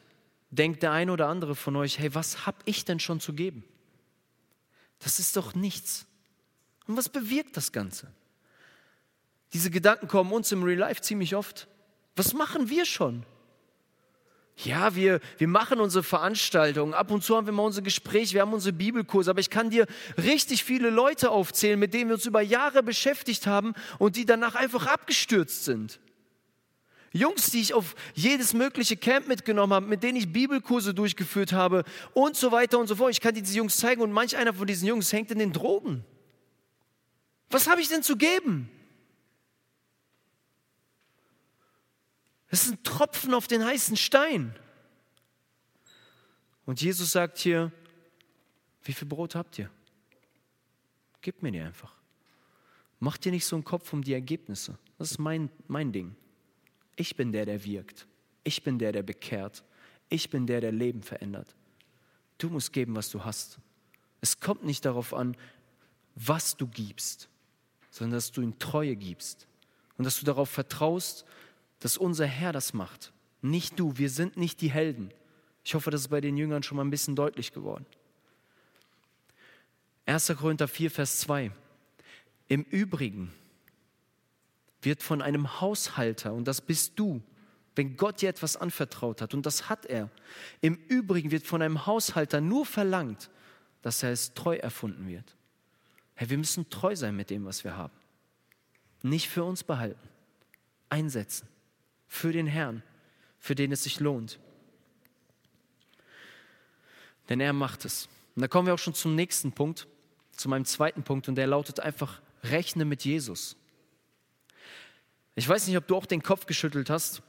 denkt 0.52 0.84
der 0.84 0.92
eine 0.92 1.12
oder 1.12 1.28
andere 1.28 1.56
von 1.56 1.76
euch, 1.76 2.00
hey, 2.00 2.14
was 2.14 2.46
habe 2.46 2.58
ich 2.66 2.86
denn 2.86 3.00
schon 3.00 3.20
zu 3.20 3.34
geben? 3.34 3.64
Das 5.00 5.20
ist 5.20 5.36
doch 5.38 5.56
nichts. 5.56 6.06
Und 6.88 6.98
was 6.98 7.10
bewirkt 7.10 7.58
das 7.58 7.72
Ganze? 7.72 8.12
Diese 9.54 9.72
Gedanken 9.72 10.08
kommen 10.08 10.32
uns 10.32 10.52
im 10.52 10.64
Real 10.64 10.80
Life 10.80 11.02
ziemlich 11.02 11.36
oft. 11.36 11.68
Was 12.16 12.34
machen 12.34 12.70
wir 12.70 12.86
schon? 12.86 13.26
Ja, 14.64 14.96
wir, 14.96 15.22
wir 15.38 15.48
machen 15.48 15.80
unsere 15.80 16.04
Veranstaltungen, 16.04 16.94
ab 16.94 17.10
und 17.10 17.24
zu 17.24 17.36
haben 17.36 17.48
wir 17.48 17.54
mal 17.54 17.64
unsere 17.64 17.84
Gespräche, 17.84 18.36
wir 18.36 18.42
haben 18.42 18.54
unsere 18.54 18.74
Bibelkurse, 18.74 19.32
aber 19.32 19.40
ich 19.40 19.50
kann 19.50 19.70
dir 19.70 19.88
richtig 20.18 20.64
viele 20.64 20.90
Leute 20.90 21.32
aufzählen, 21.32 21.80
mit 21.80 21.94
denen 21.94 22.10
wir 22.10 22.16
uns 22.16 22.26
über 22.26 22.42
Jahre 22.42 22.84
beschäftigt 22.84 23.48
haben 23.48 23.74
und 23.98 24.16
die 24.16 24.26
danach 24.26 24.56
einfach 24.56 24.86
abgestürzt 24.86 25.66
sind. 25.66 26.00
Jungs, 27.14 27.50
die 27.50 27.60
ich 27.60 27.74
auf 27.74 27.96
jedes 28.14 28.54
mögliche 28.54 28.96
Camp 28.96 29.28
mitgenommen 29.28 29.74
habe, 29.74 29.88
mit 29.88 30.04
denen 30.04 30.18
ich 30.18 30.32
Bibelkurse 30.32 30.94
durchgeführt 30.94 31.52
habe 31.52 31.84
und 32.14 32.38
so 32.38 32.52
weiter 32.52 32.80
und 32.80 32.88
so 32.88 32.96
fort. 32.96 33.12
Ich 33.12 33.20
kann 33.20 33.34
dir 33.34 33.42
diese 33.42 33.58
Jungs 33.58 33.78
zeigen 33.78 34.02
und 34.02 34.12
manch 34.12 34.38
einer 34.38 34.54
von 34.54 34.68
diesen 34.68 34.88
Jungs 34.88 35.12
hängt 35.12 35.30
in 35.32 35.40
den 35.40 35.52
Drogen. 35.52 36.06
Was 37.50 37.68
habe 37.68 37.82
ich 37.82 37.90
denn 37.90 38.04
zu 38.04 38.16
geben? 38.16 38.70
Es 42.52 42.66
ist 42.66 42.74
ein 42.74 42.84
Tropfen 42.84 43.34
auf 43.34 43.48
den 43.48 43.66
heißen 43.66 43.96
Stein. 43.96 44.54
Und 46.66 46.82
Jesus 46.82 47.14
sagt 47.14 47.38
hier, 47.38 47.72
wie 48.84 48.94
viel 48.94 49.08
Brot 49.08 49.36
habt 49.36 49.58
ihr? 49.58 49.70
Gib 51.22 51.42
mir 51.42 51.52
die 51.52 51.62
einfach. 51.62 51.96
Mach 53.00 53.18
dir 53.18 53.32
nicht 53.32 53.46
so 53.46 53.56
einen 53.56 53.64
Kopf 53.64 53.94
um 53.94 54.04
die 54.04 54.14
Ergebnisse. 54.14 54.78
Das 54.98 55.12
ist 55.12 55.18
mein, 55.18 55.50
mein 55.68 55.92
Ding. 55.92 56.16
Ich 56.98 57.16
bin 57.16 57.32
der, 57.32 57.46
der 57.46 57.64
wirkt. 57.64 58.06
Ich 58.44 58.64
bin 58.64 58.78
der, 58.78 58.92
der 58.92 59.04
bekehrt. 59.04 59.64
Ich 60.10 60.30
bin 60.30 60.46
der, 60.46 60.62
der 60.62 60.72
Leben 60.72 61.04
verändert. 61.04 61.56
Du 62.38 62.50
musst 62.50 62.74
geben, 62.74 62.96
was 62.96 63.10
du 63.10 63.24
hast. 63.24 63.60
Es 64.20 64.40
kommt 64.40 64.66
nicht 64.66 64.84
darauf 64.84 65.14
an, 65.14 65.38
was 66.16 66.58
du 66.58 66.68
gibst, 66.68 67.30
sondern 67.90 68.18
dass 68.18 68.32
du 68.32 68.42
ihm 68.42 68.60
Treue 68.60 68.96
gibst 68.96 69.48
und 69.98 70.04
dass 70.04 70.20
du 70.20 70.26
darauf 70.26 70.50
vertraust, 70.50 71.26
dass 71.82 71.98
unser 71.98 72.26
Herr 72.26 72.54
das 72.54 72.74
macht. 72.74 73.12
Nicht 73.42 73.78
du, 73.78 73.98
wir 73.98 74.10
sind 74.10 74.38
nicht 74.38 74.62
die 74.62 74.72
Helden. 74.72 75.12
Ich 75.64 75.76
hoffe, 75.76 75.92
das 75.92 76.02
ist 76.02 76.08
bei 76.08 76.22
den 76.22 76.38
Jüngern 76.38 76.64
schon 76.64 76.78
mal 76.78 76.86
ein 76.86 76.90
bisschen 76.90 77.16
deutlich 77.16 77.52
geworden. 77.52 77.86
1. 80.06 80.34
Korinther 80.38 80.68
4, 80.68 80.90
Vers 80.92 81.20
2. 81.20 81.52
Im 82.48 82.64
Übrigen 82.64 83.34
wird 84.82 85.04
von 85.04 85.22
einem 85.22 85.60
Haushalter, 85.60 86.34
und 86.34 86.46
das 86.48 86.62
bist 86.62 86.94
du, 86.98 87.22
wenn 87.76 87.98
Gott 87.98 88.22
dir 88.22 88.30
etwas 88.30 88.58
anvertraut 88.58 89.22
hat, 89.22 89.34
und 89.34 89.46
das 89.46 89.70
hat 89.70 89.86
er, 89.86 90.10
im 90.62 90.76
Übrigen 90.88 91.32
wird 91.32 91.46
von 91.46 91.62
einem 91.62 91.86
Haushalter 91.86 92.42
nur 92.42 92.66
verlangt, 92.66 93.30
dass 93.82 94.04
er 94.04 94.12
es 94.12 94.34
treu 94.34 94.56
erfunden 94.56 95.08
wird. 95.08 95.36
Herr, 96.14 96.30
wir 96.30 96.38
müssen 96.38 96.70
treu 96.70 96.96
sein 96.96 97.16
mit 97.16 97.30
dem, 97.30 97.46
was 97.46 97.64
wir 97.64 97.76
haben. 97.76 97.94
Nicht 99.02 99.30
für 99.30 99.44
uns 99.44 99.64
behalten, 99.64 100.08
einsetzen. 100.90 101.48
Für 102.14 102.34
den 102.34 102.46
Herrn, 102.46 102.84
für 103.40 103.56
den 103.56 103.72
es 103.72 103.84
sich 103.84 104.02
lohnt. 104.02 104.38
Denn 107.30 107.40
er 107.40 107.54
macht 107.54 107.86
es. 107.86 108.10
Und 108.36 108.42
da 108.42 108.50
kommen 108.50 108.68
wir 108.68 108.74
auch 108.74 108.80
schon 108.80 108.94
zum 108.94 109.16
nächsten 109.16 109.54
Punkt, 109.54 109.88
zu 110.36 110.50
meinem 110.50 110.66
zweiten 110.66 111.04
Punkt, 111.04 111.30
und 111.30 111.36
der 111.36 111.48
lautet 111.48 111.80
einfach, 111.80 112.22
rechne 112.44 112.84
mit 112.84 113.06
Jesus. 113.06 113.56
Ich 115.36 115.48
weiß 115.48 115.68
nicht, 115.68 115.78
ob 115.78 115.88
du 115.88 115.96
auch 115.96 116.06
den 116.06 116.22
Kopf 116.22 116.48
geschüttelt 116.48 116.90
hast, 116.90 117.22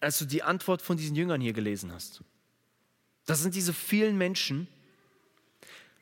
als 0.00 0.18
du 0.18 0.26
die 0.26 0.42
Antwort 0.42 0.82
von 0.82 0.98
diesen 0.98 1.16
Jüngern 1.16 1.40
hier 1.40 1.54
gelesen 1.54 1.90
hast. 1.90 2.22
Das 3.24 3.40
sind 3.40 3.54
diese 3.54 3.72
vielen 3.72 4.18
Menschen, 4.18 4.68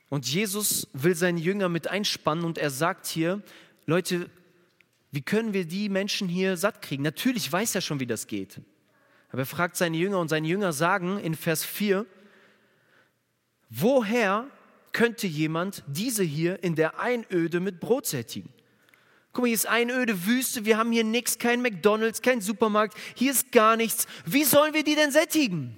und 0.09 0.27
Jesus 0.27 0.89
will 0.91 1.15
seine 1.15 1.39
Jünger 1.39 1.69
mit 1.69 1.87
einspannen 1.87 2.43
und 2.43 2.57
er 2.57 2.69
sagt 2.69 3.07
hier, 3.07 3.41
Leute, 3.85 4.29
Wie 5.11 5.21
können 5.21 5.53
wir 5.53 5.65
die 5.65 5.89
Menschen 5.89 6.27
hier 6.27 6.55
satt 6.57 6.81
kriegen? 6.81 7.03
Natürlich 7.03 7.51
weiß 7.51 7.75
er 7.75 7.81
schon, 7.81 7.99
wie 7.99 8.05
das 8.05 8.27
geht. 8.27 8.61
Aber 9.29 9.41
er 9.41 9.45
fragt 9.45 9.75
seine 9.75 9.97
Jünger 9.97 10.19
und 10.19 10.27
seine 10.27 10.47
Jünger 10.47 10.73
sagen 10.73 11.19
in 11.19 11.35
Vers 11.35 11.63
4, 11.63 12.05
woher 13.69 14.47
könnte 14.91 15.27
jemand 15.27 15.83
diese 15.87 16.23
hier 16.23 16.63
in 16.63 16.75
der 16.75 16.99
Einöde 16.99 17.59
mit 17.59 17.79
Brot 17.79 18.05
sättigen? 18.05 18.51
Guck 19.31 19.43
mal, 19.43 19.47
hier 19.47 19.55
ist 19.55 19.67
Einöde, 19.67 20.25
Wüste, 20.25 20.65
wir 20.65 20.77
haben 20.77 20.91
hier 20.91 21.03
nichts, 21.03 21.37
kein 21.37 21.61
McDonalds, 21.61 22.21
kein 22.21 22.41
Supermarkt, 22.41 22.97
hier 23.13 23.31
ist 23.31 23.51
gar 23.51 23.77
nichts. 23.77 24.07
Wie 24.25 24.43
sollen 24.43 24.73
wir 24.73 24.83
die 24.83 24.95
denn 24.95 25.11
sättigen? 25.11 25.77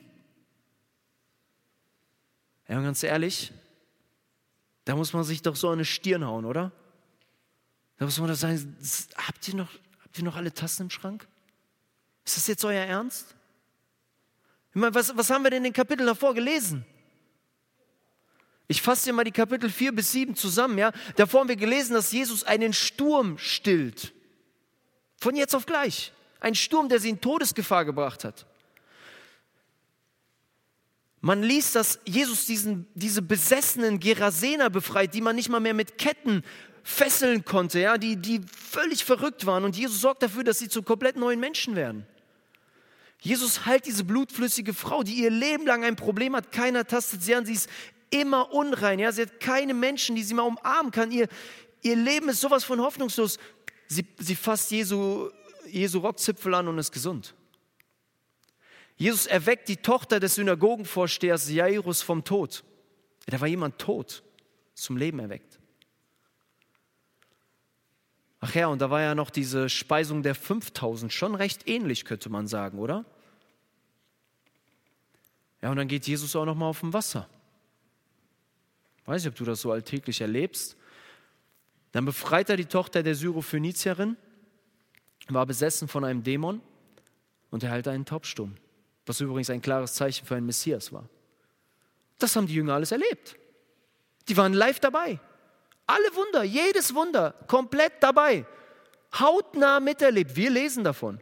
Ja, 2.70 2.82
ganz 2.82 3.04
ehrlich, 3.04 3.52
da 4.86 4.96
muss 4.96 5.12
man 5.12 5.26
sich 5.26 5.42
doch 5.42 5.58
so 5.58 5.70
eine 5.70 5.84
Stirn 5.84 6.26
hauen, 6.26 6.46
oder? 6.46 6.72
Da 8.02 8.06
muss 8.06 8.18
man 8.18 8.30
doch 8.30 8.36
sagen, 8.36 8.76
habt 9.28 9.48
ihr 9.48 9.54
noch, 9.54 9.70
habt 10.04 10.18
ihr 10.18 10.24
noch 10.24 10.36
alle 10.36 10.52
Tassen 10.52 10.82
im 10.82 10.90
Schrank? 10.90 11.28
Ist 12.26 12.36
das 12.36 12.48
jetzt 12.48 12.66
euer 12.66 12.84
Ernst? 12.84 13.36
Ich 14.72 14.76
meine, 14.82 14.96
was, 14.96 15.16
was 15.16 15.30
haben 15.30 15.44
wir 15.44 15.52
denn 15.52 15.60
in 15.60 15.66
den 15.66 15.74
Kapiteln 15.74 16.08
davor 16.08 16.34
gelesen? 16.34 16.84
Ich 18.68 18.82
fasse 18.82 19.06
dir 19.06 19.14
mal 19.14 19.24
die 19.24 19.32
Kapitel 19.32 19.70
4 19.70 19.92
bis 19.92 20.14
7 20.14 20.36
zusammen. 20.36 20.80
Ja? 20.80 20.92
Davor 21.16 21.42
haben 21.42 21.50
wir 21.50 21.56
gelesen, 21.56 21.94
dass 21.94 22.12
Jesus 22.12 22.44
einen 22.44 22.74
Sturm 22.74 23.38
stillt. 23.38 24.16
Von 25.18 25.36
jetzt 25.36 25.54
auf 25.54 25.68
gleich. 25.68 26.12
Ein 26.40 26.56
Sturm, 26.56 26.90
der 26.90 27.00
sie 27.00 27.10
in 27.10 27.22
Todesgefahr 27.22 27.86
gebracht 27.86 28.24
hat. 28.24 28.48
Man 31.20 31.44
liest, 31.44 31.76
dass 31.76 32.00
Jesus 32.06 32.48
diesen, 32.48 32.88
diese 32.96 33.22
besessenen 33.22 34.00
Gerasener 34.00 34.72
befreit, 34.72 35.14
die 35.14 35.22
man 35.22 35.36
nicht 35.36 35.50
mal 35.50 35.60
mehr 35.60 35.76
mit 35.76 36.00
Ketten 36.00 36.44
fesseln 36.84 37.46
konnte, 37.46 37.80
ja, 37.80 37.98
die, 37.98 38.16
die 38.16 38.42
völlig 38.56 39.04
verrückt 39.04 39.46
waren. 39.46 39.64
Und 39.64 39.78
Jesus 39.78 40.02
sorgt 40.02 40.24
dafür, 40.24 40.44
dass 40.44 40.60
sie 40.60 40.70
zu 40.70 40.84
komplett 40.84 41.16
neuen 41.16 41.40
Menschen 41.40 41.76
werden. 41.76 42.06
Jesus 43.20 43.66
heilt 43.66 43.86
diese 43.86 44.04
blutflüssige 44.04 44.74
Frau, 44.74 45.04
die 45.04 45.14
ihr 45.14 45.30
Leben 45.30 45.66
lang 45.66 45.84
ein 45.84 45.96
Problem 45.96 46.36
hat. 46.36 46.52
Keiner 46.52 46.86
tastet 46.86 47.22
sie 47.22 47.36
an. 47.36 47.46
Sie 47.46 47.54
ist 47.54 47.70
immer 48.10 48.52
unrein. 48.52 48.98
Ja? 48.98 49.12
Sie 49.12 49.22
hat 49.22 49.40
keine 49.40 49.74
Menschen, 49.76 50.16
die 50.16 50.24
sie 50.24 50.34
mal 50.34 50.44
umarmen 50.44 50.92
kann. 50.92 51.12
Ihr, 51.12 51.28
ihr 51.84 51.96
Leben 51.96 52.30
ist 52.30 52.42
sowas 52.42 52.64
von 52.64 52.82
hoffnungslos. 52.82 53.38
Sie, 53.88 54.06
sie 54.18 54.36
fasst 54.36 54.72
Jesu, 54.72 55.30
Jesu 55.68 56.00
Rockzipfel 56.00 56.54
an 56.56 56.68
und 56.68 56.80
ist 56.80 56.92
gesund. 56.92 57.36
Jesus 58.96 59.26
erweckt 59.26 59.68
die 59.68 59.78
Tochter 59.78 60.20
des 60.20 60.36
Synagogenvorstehers 60.36 61.50
Jairus 61.50 62.02
vom 62.02 62.24
Tod. 62.24 62.64
Da 63.28 63.40
war 63.40 63.48
jemand 63.48 63.80
tot, 63.80 64.24
zum 64.74 64.98
Leben 64.98 65.20
erweckt. 65.20 65.51
Ach 68.44 68.56
ja, 68.56 68.68
und 68.68 68.82
da 68.82 68.90
war 68.90 69.02
ja 69.02 69.14
noch 69.14 69.30
diese 69.30 69.70
Speisung 69.70 70.24
der 70.24 70.34
5000, 70.34 71.14
schon 71.14 71.36
recht 71.36 71.70
ähnlich, 71.70 72.06
könnte 72.06 72.30
man 72.30 72.48
sagen, 72.48 72.80
oder? 72.80 73.06
Ja, 75.62 75.70
und 75.70 75.78
dann 75.78 75.88
geht 75.88 76.08
Jesus 76.08 76.36
auch 76.36 76.46
noch 76.46 76.56
mal 76.56 76.66
auf 76.66 76.80
dem 76.80 76.92
Wasser. 76.92 77.30
Weiß 79.06 79.24
nicht, 79.24 79.32
ob 79.32 79.38
du 79.38 79.46
das 79.46 79.62
so 79.62 79.72
alltäglich 79.72 80.22
erlebst. 80.22 80.76
Dann 81.92 82.06
befreit 82.06 82.50
er 82.50 82.58
die 82.58 82.66
Tochter 82.66 83.04
der 83.04 83.14
Syrophönizierin, 83.14 84.18
war 85.28 85.46
besessen 85.46 85.88
von 85.88 86.04
einem 86.04 86.24
Dämon 86.24 86.62
und 87.52 87.62
erhält 87.62 87.88
einen 87.88 88.06
Taubstumm, 88.06 88.56
was 89.06 89.22
übrigens 89.22 89.52
ein 89.52 89.62
klares 89.62 89.94
Zeichen 89.94 90.26
für 90.26 90.36
einen 90.36 90.48
Messias 90.48 90.92
war. 90.92 91.08
Das 92.18 92.36
haben 92.36 92.48
die 92.48 92.56
Jünger 92.56 92.74
alles 92.74 92.92
erlebt. 92.92 93.36
Die 94.28 94.36
waren 94.36 94.54
live 94.54 94.80
dabei. 94.80 95.20
Alle 95.92 96.16
Wunder, 96.16 96.44
jedes 96.44 96.96
Wunder, 96.96 97.36
komplett 97.48 97.92
dabei. 98.00 98.46
Hautnah 99.20 99.82
miterlebt. 99.82 100.38
Wir 100.38 100.50
lesen 100.50 100.86
davon. 100.86 101.20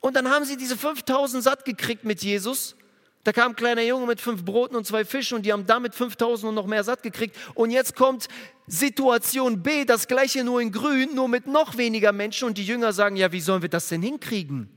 Und 0.00 0.14
dann 0.14 0.28
haben 0.28 0.44
sie 0.44 0.58
diese 0.58 0.76
5000 0.76 1.42
satt 1.42 1.64
gekriegt 1.64 2.04
mit 2.04 2.22
Jesus. 2.22 2.76
Da 3.22 3.32
kam 3.32 3.52
ein 3.52 3.56
kleiner 3.56 3.80
Junge 3.80 4.06
mit 4.06 4.20
fünf 4.20 4.44
Broten 4.44 4.76
und 4.76 4.86
zwei 4.86 5.06
Fischen 5.06 5.36
und 5.36 5.46
die 5.46 5.52
haben 5.54 5.64
damit 5.64 5.94
5000 5.94 6.50
und 6.50 6.54
noch 6.54 6.66
mehr 6.66 6.84
satt 6.84 7.02
gekriegt. 7.02 7.38
Und 7.54 7.70
jetzt 7.70 7.96
kommt 7.96 8.28
Situation 8.66 9.62
B, 9.62 9.86
das 9.86 10.06
gleiche 10.06 10.44
nur 10.44 10.60
in 10.60 10.70
grün, 10.70 11.14
nur 11.14 11.28
mit 11.28 11.46
noch 11.46 11.78
weniger 11.78 12.12
Menschen. 12.12 12.48
Und 12.48 12.58
die 12.58 12.66
Jünger 12.66 12.92
sagen, 12.92 13.16
ja, 13.16 13.32
wie 13.32 13.40
sollen 13.40 13.62
wir 13.62 13.70
das 13.70 13.88
denn 13.88 14.02
hinkriegen? 14.02 14.68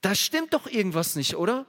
Da 0.00 0.14
stimmt 0.14 0.54
doch 0.54 0.68
irgendwas 0.68 1.16
nicht, 1.16 1.34
oder? 1.34 1.66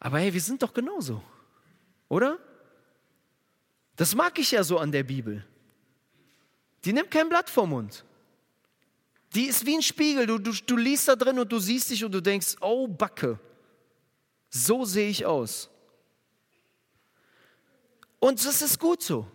Aber 0.00 0.18
hey, 0.18 0.32
wir 0.32 0.40
sind 0.40 0.62
doch 0.62 0.72
genauso, 0.72 1.22
oder? 2.08 2.38
Das 3.96 4.14
mag 4.14 4.38
ich 4.38 4.50
ja 4.50 4.64
so 4.64 4.78
an 4.78 4.90
der 4.90 5.02
Bibel. 5.02 5.44
Die 6.84 6.94
nimmt 6.94 7.10
kein 7.10 7.28
Blatt 7.28 7.50
vom 7.50 7.70
Mund. 7.70 8.04
Die 9.34 9.44
ist 9.44 9.66
wie 9.66 9.76
ein 9.76 9.82
Spiegel. 9.82 10.26
Du, 10.26 10.38
du, 10.38 10.52
du 10.52 10.76
liest 10.76 11.06
da 11.06 11.14
drin 11.14 11.38
und 11.38 11.52
du 11.52 11.58
siehst 11.58 11.90
dich 11.90 12.02
und 12.02 12.12
du 12.12 12.22
denkst, 12.22 12.56
oh 12.62 12.88
Backe, 12.88 13.38
so 14.48 14.86
sehe 14.86 15.10
ich 15.10 15.26
aus. 15.26 15.68
Und 18.18 18.44
das 18.44 18.62
ist 18.62 18.78
gut 18.78 19.02
so. 19.02 19.26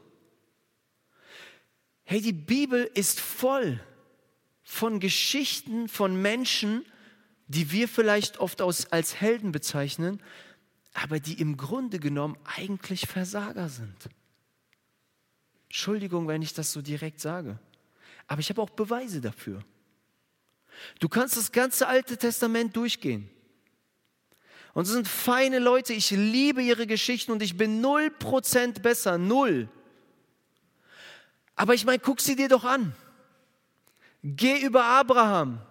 Hey, 2.04 2.22
die 2.22 2.34
Bibel 2.34 2.90
ist 2.96 3.20
voll 3.20 3.80
von 4.64 5.00
Geschichten 5.00 5.88
von 5.88 6.20
Menschen, 6.20 6.86
die 7.48 7.72
wir 7.72 7.88
vielleicht 7.88 8.40
oft 8.40 8.62
als 8.62 9.16
Helden 9.22 9.52
bezeichnen, 9.52 10.22
aber 10.96 11.20
die 11.20 11.40
im 11.42 11.58
Grunde 11.58 12.00
genommen 12.00 12.38
eigentlich 12.46 13.06
Versager 13.06 13.68
sind. 13.68 14.10
Entschuldigung, 15.66 16.28
wenn 16.28 16.42
ich 16.42 16.54
das 16.54 16.72
so 16.72 16.82
direkt 16.82 17.20
sage, 17.20 17.60
aber 18.28 18.40
ich 18.40 18.50
habe 18.50 18.62
auch 18.62 18.70
Beweise 18.70 19.20
dafür. 19.20 19.62
Du 21.00 21.10
kannst 21.10 21.36
das 21.36 21.52
ganze 21.52 21.88
Alte 21.88 22.18
Testament 22.18 22.76
durchgehen. 22.76 23.30
Und 24.74 24.84
es 24.84 24.90
sind 24.94 25.08
feine 25.08 25.60
Leute, 25.60 25.94
ich 25.94 26.12
liebe 26.12 26.62
ihre 26.62 26.88
Geschichten 26.88 27.34
und 27.34 27.42
ich 27.42 27.58
bin 27.58 27.82
null 27.82 28.10
Prozent 28.10 28.82
besser, 28.82 29.18
null. 29.18 29.70
Aber 31.56 31.74
ich 31.74 31.86
meine, 31.86 32.00
guck 32.00 32.22
sie 32.22 32.38
dir 32.38 32.48
doch 32.48 32.64
an. 32.64 32.96
Geh 34.24 34.60
über 34.60 34.86
Abraham, 34.86 35.62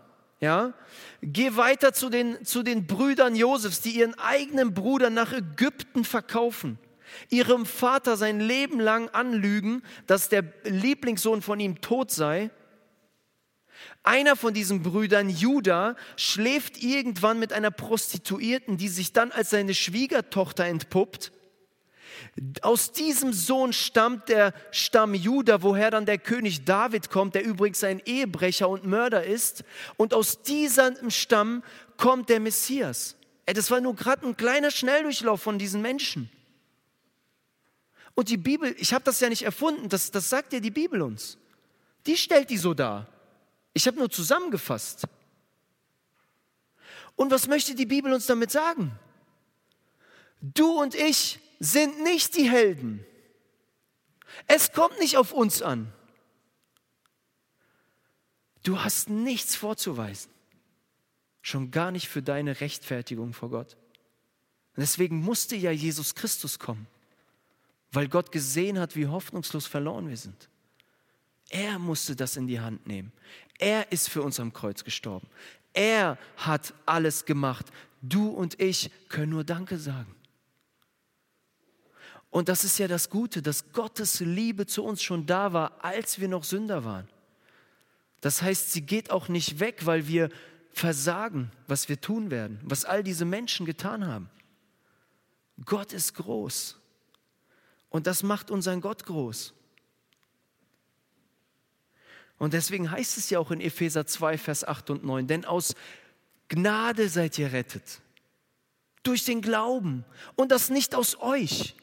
ja? 0.44 0.74
Geh 1.22 1.56
weiter 1.56 1.92
zu 1.92 2.10
den, 2.10 2.44
zu 2.44 2.62
den 2.62 2.86
Brüdern 2.86 3.34
Josefs, 3.34 3.80
die 3.80 3.98
ihren 3.98 4.14
eigenen 4.18 4.74
Bruder 4.74 5.10
nach 5.10 5.32
Ägypten 5.32 6.04
verkaufen, 6.04 6.78
ihrem 7.30 7.66
Vater 7.66 8.16
sein 8.16 8.38
Leben 8.40 8.78
lang 8.78 9.08
anlügen, 9.08 9.82
dass 10.06 10.28
der 10.28 10.44
Lieblingssohn 10.64 11.42
von 11.42 11.58
ihm 11.58 11.80
tot 11.80 12.10
sei. 12.10 12.50
Einer 14.02 14.36
von 14.36 14.54
diesen 14.54 14.82
Brüdern, 14.82 15.30
Judah, 15.30 15.96
schläft 16.16 16.82
irgendwann 16.82 17.38
mit 17.38 17.52
einer 17.52 17.70
Prostituierten, 17.70 18.76
die 18.76 18.88
sich 18.88 19.12
dann 19.12 19.32
als 19.32 19.50
seine 19.50 19.74
Schwiegertochter 19.74 20.66
entpuppt. 20.66 21.32
Aus 22.62 22.92
diesem 22.92 23.32
Sohn 23.32 23.72
stammt 23.72 24.28
der 24.28 24.52
Stamm 24.70 25.14
Juda, 25.14 25.62
woher 25.62 25.90
dann 25.90 26.06
der 26.06 26.18
König 26.18 26.64
David 26.64 27.10
kommt, 27.10 27.34
der 27.34 27.44
übrigens 27.44 27.82
ein 27.84 28.00
Ehebrecher 28.04 28.68
und 28.68 28.84
Mörder 28.84 29.24
ist. 29.24 29.64
Und 29.96 30.14
aus 30.14 30.42
diesem 30.42 31.10
Stamm 31.10 31.62
kommt 31.96 32.28
der 32.28 32.40
Messias. 32.40 33.16
Das 33.46 33.70
war 33.70 33.80
nur 33.80 33.94
gerade 33.94 34.26
ein 34.26 34.36
kleiner 34.36 34.70
Schnelldurchlauf 34.70 35.42
von 35.42 35.58
diesen 35.58 35.82
Menschen. 35.82 36.30
Und 38.14 38.28
die 38.28 38.36
Bibel, 38.36 38.74
ich 38.78 38.94
habe 38.94 39.04
das 39.04 39.20
ja 39.20 39.28
nicht 39.28 39.42
erfunden, 39.42 39.88
das, 39.88 40.10
das 40.10 40.30
sagt 40.30 40.52
ja 40.52 40.60
die 40.60 40.70
Bibel 40.70 41.02
uns. 41.02 41.36
Die 42.06 42.16
stellt 42.16 42.50
die 42.50 42.58
so 42.58 42.74
dar. 42.74 43.08
Ich 43.72 43.86
habe 43.86 43.98
nur 43.98 44.10
zusammengefasst. 44.10 45.04
Und 47.16 47.30
was 47.30 47.48
möchte 47.48 47.74
die 47.74 47.86
Bibel 47.86 48.12
uns 48.12 48.26
damit 48.26 48.50
sagen? 48.50 48.92
Du 50.40 50.80
und 50.80 50.94
ich 50.94 51.40
sind 51.64 52.02
nicht 52.02 52.36
die 52.36 52.50
Helden. 52.50 53.04
Es 54.46 54.72
kommt 54.72 54.98
nicht 54.98 55.16
auf 55.16 55.32
uns 55.32 55.62
an. 55.62 55.92
Du 58.62 58.80
hast 58.80 59.08
nichts 59.08 59.56
vorzuweisen. 59.56 60.30
Schon 61.42 61.70
gar 61.70 61.90
nicht 61.90 62.08
für 62.08 62.22
deine 62.22 62.60
Rechtfertigung 62.60 63.32
vor 63.32 63.50
Gott. 63.50 63.76
Deswegen 64.76 65.20
musste 65.20 65.56
ja 65.56 65.70
Jesus 65.70 66.14
Christus 66.14 66.58
kommen, 66.58 66.86
weil 67.92 68.08
Gott 68.08 68.32
gesehen 68.32 68.78
hat, 68.78 68.96
wie 68.96 69.06
hoffnungslos 69.06 69.66
verloren 69.66 70.08
wir 70.08 70.16
sind. 70.16 70.48
Er 71.50 71.78
musste 71.78 72.16
das 72.16 72.36
in 72.36 72.46
die 72.46 72.60
Hand 72.60 72.86
nehmen. 72.86 73.12
Er 73.58 73.92
ist 73.92 74.10
für 74.10 74.22
uns 74.22 74.40
am 74.40 74.52
Kreuz 74.52 74.82
gestorben. 74.82 75.28
Er 75.72 76.18
hat 76.36 76.74
alles 76.86 77.24
gemacht. 77.24 77.66
Du 78.02 78.28
und 78.30 78.60
ich 78.60 78.90
können 79.08 79.30
nur 79.32 79.44
Danke 79.44 79.78
sagen. 79.78 80.14
Und 82.34 82.48
das 82.48 82.64
ist 82.64 82.80
ja 82.80 82.88
das 82.88 83.10
Gute, 83.10 83.42
dass 83.42 83.70
Gottes 83.70 84.18
Liebe 84.18 84.66
zu 84.66 84.82
uns 84.82 85.04
schon 85.04 85.24
da 85.24 85.52
war, 85.52 85.84
als 85.84 86.18
wir 86.18 86.26
noch 86.26 86.42
Sünder 86.42 86.84
waren. 86.84 87.08
Das 88.22 88.42
heißt, 88.42 88.72
sie 88.72 88.82
geht 88.82 89.12
auch 89.12 89.28
nicht 89.28 89.60
weg, 89.60 89.86
weil 89.86 90.08
wir 90.08 90.30
versagen, 90.72 91.52
was 91.68 91.88
wir 91.88 92.00
tun 92.00 92.32
werden, 92.32 92.58
was 92.64 92.84
all 92.84 93.04
diese 93.04 93.24
Menschen 93.24 93.66
getan 93.66 94.08
haben. 94.08 94.28
Gott 95.64 95.92
ist 95.92 96.14
groß. 96.14 96.76
Und 97.88 98.08
das 98.08 98.24
macht 98.24 98.50
unseren 98.50 98.80
Gott 98.80 99.04
groß. 99.06 99.54
Und 102.38 102.52
deswegen 102.52 102.90
heißt 102.90 103.16
es 103.16 103.30
ja 103.30 103.38
auch 103.38 103.52
in 103.52 103.60
Epheser 103.60 104.08
2, 104.08 104.38
Vers 104.38 104.64
8 104.64 104.90
und 104.90 105.04
9, 105.04 105.28
denn 105.28 105.44
aus 105.44 105.76
Gnade 106.48 107.08
seid 107.08 107.38
ihr 107.38 107.52
rettet. 107.52 108.00
Durch 109.04 109.24
den 109.24 109.40
Glauben. 109.40 110.04
Und 110.34 110.50
das 110.50 110.68
nicht 110.68 110.96
aus 110.96 111.16
euch. 111.20 111.76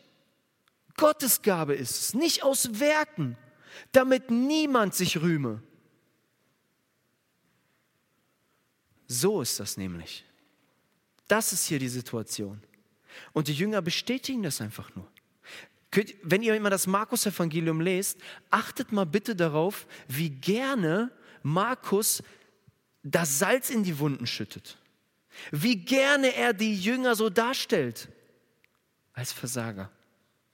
Gottes 0.97 1.41
Gabe 1.41 1.73
ist 1.75 1.91
es, 1.91 2.13
nicht 2.13 2.43
aus 2.43 2.79
Werken, 2.79 3.37
damit 3.91 4.29
niemand 4.29 4.93
sich 4.95 5.21
rühme. 5.21 5.61
So 9.07 9.41
ist 9.41 9.59
das 9.59 9.77
nämlich. 9.77 10.25
Das 11.27 11.53
ist 11.53 11.65
hier 11.65 11.79
die 11.79 11.89
Situation. 11.89 12.61
Und 13.33 13.47
die 13.47 13.53
Jünger 13.53 13.81
bestätigen 13.81 14.43
das 14.43 14.61
einfach 14.61 14.93
nur. 14.95 15.11
Wenn 16.23 16.41
ihr 16.41 16.55
immer 16.55 16.69
das 16.69 16.87
Markus-Evangelium 16.87 17.81
lest, 17.81 18.17
achtet 18.49 18.93
mal 18.93 19.05
bitte 19.05 19.35
darauf, 19.35 19.87
wie 20.07 20.29
gerne 20.29 21.11
Markus 21.43 22.23
das 23.03 23.39
Salz 23.39 23.69
in 23.69 23.83
die 23.83 23.99
Wunden 23.99 24.25
schüttet. 24.25 24.77
Wie 25.51 25.75
gerne 25.75 26.35
er 26.35 26.53
die 26.53 26.75
Jünger 26.75 27.15
so 27.15 27.29
darstellt 27.29 28.07
als 29.13 29.33
Versager. 29.33 29.91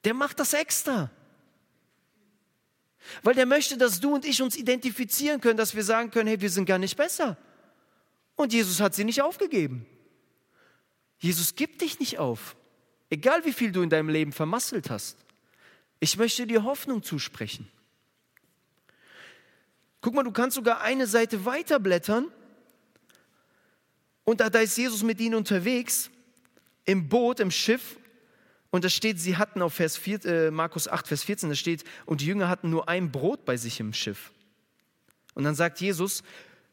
Der 0.04 0.14
macht 0.14 0.40
das 0.40 0.54
extra. 0.54 1.12
Weil 3.24 3.36
der 3.36 3.46
möchte, 3.46 3.78
dass 3.78 4.00
du 4.00 4.16
und 4.16 4.26
ich 4.26 4.42
uns 4.42 4.56
identifizieren 4.56 5.42
können, 5.42 5.58
dass 5.58 5.76
wir 5.76 5.84
sagen 5.84 6.12
können, 6.12 6.28
hey, 6.28 6.42
wir 6.42 6.50
sind 6.50 6.66
gar 6.66 6.78
nicht 6.78 6.98
besser. 6.98 7.38
Und 8.36 8.54
Jesus 8.54 8.80
hat 8.80 8.94
sie 8.96 9.04
nicht 9.04 9.22
aufgegeben. 9.22 9.86
Jesus 11.20 11.56
gibt 11.56 11.82
dich 11.82 12.00
nicht 12.00 12.20
auf. 12.20 12.56
Egal 13.10 13.46
wie 13.46 13.54
viel 13.54 13.72
du 13.72 13.82
in 13.82 13.90
deinem 13.90 14.10
Leben 14.10 14.32
vermasselt 14.32 14.90
hast. 14.90 15.18
Ich 16.00 16.18
möchte 16.18 16.46
dir 16.46 16.64
Hoffnung 16.64 17.02
zusprechen. 17.02 17.68
Guck 20.02 20.14
mal, 20.14 20.24
du 20.24 20.32
kannst 20.32 20.56
sogar 20.56 20.82
eine 20.82 21.08
Seite 21.08 21.46
weiterblättern 21.46 22.32
und 24.24 24.42
da, 24.42 24.50
da 24.50 24.60
ist 24.60 24.78
Jesus 24.78 25.04
mit 25.04 25.20
ihnen 25.20 25.36
unterwegs 25.36 26.12
im 26.86 27.10
Boot, 27.10 27.40
im 27.40 27.50
Schiff 27.50 27.98
und 28.70 28.84
da 28.84 28.90
steht, 28.90 29.20
sie 29.20 29.38
hatten 29.38 29.62
auf 29.62 29.74
Vers 29.74 29.98
4, 29.98 30.26
äh, 30.26 30.52
Markus 30.52 30.88
8, 30.88 31.08
Vers 31.08 31.24
14, 31.24 31.50
da 31.50 31.56
steht, 31.56 31.84
und 32.06 32.22
die 32.22 32.26
Jünger 32.26 32.50
hatten 32.50 32.70
nur 32.70 32.90
ein 32.90 33.12
Brot 33.12 33.46
bei 33.46 33.58
sich 33.58 33.80
im 33.80 33.94
Schiff. 33.94 34.32
Und 35.34 35.44
dann 35.44 35.56
sagt 35.56 35.80
Jesus, 35.80 36.24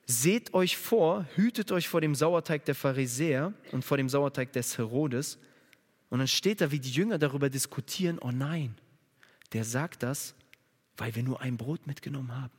seht 0.07 0.54
euch 0.54 0.76
vor, 0.76 1.26
hütet 1.37 1.70
euch 1.70 1.88
vor 1.88 2.00
dem 2.00 2.14
Sauerteig 2.14 2.64
der 2.64 2.74
Pharisäer 2.74 3.52
und 3.72 3.85
vor 3.85 3.96
dem 3.96 4.09
Sauerteig 4.09 4.52
des 4.52 4.76
Herodes. 4.76 5.38
Und 6.11 6.18
dann 6.18 6.28
steht 6.28 6.61
da, 6.61 6.70
wie 6.70 6.80
die 6.80 6.90
Jünger 6.90 7.18
darüber 7.18 7.48
diskutieren, 7.48 8.18
oh 8.18 8.33
nein, 8.33 8.74
der 9.52 9.64
sagt 9.64 10.02
das, 10.02 10.35
weil 10.96 11.14
wir 11.14 11.22
nur 11.22 11.40
ein 11.40 11.57
Brot 11.57 11.87
mitgenommen 11.87 12.35
haben. 12.35 12.52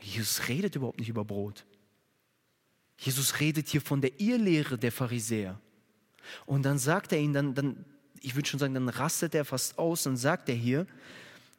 Jesus 0.00 0.48
redet 0.48 0.76
überhaupt 0.76 0.98
nicht 0.98 1.08
über 1.08 1.24
Brot. 1.24 1.64
Jesus 2.98 3.40
redet 3.40 3.68
hier 3.68 3.80
von 3.80 4.00
der 4.00 4.20
Irrlehre 4.20 4.78
der 4.78 4.92
Pharisäer. 4.92 5.60
Und 6.46 6.64
dann 6.64 6.78
sagt 6.78 7.12
er 7.12 7.18
ihnen, 7.18 7.32
dann, 7.32 7.54
dann, 7.54 7.84
ich 8.20 8.34
würde 8.34 8.48
schon 8.48 8.60
sagen, 8.60 8.74
dann 8.74 8.88
rastet 8.88 9.34
er 9.34 9.44
fast 9.44 9.78
aus 9.78 10.06
und 10.06 10.16
sagt 10.16 10.48
er 10.48 10.54
hier, 10.54 10.86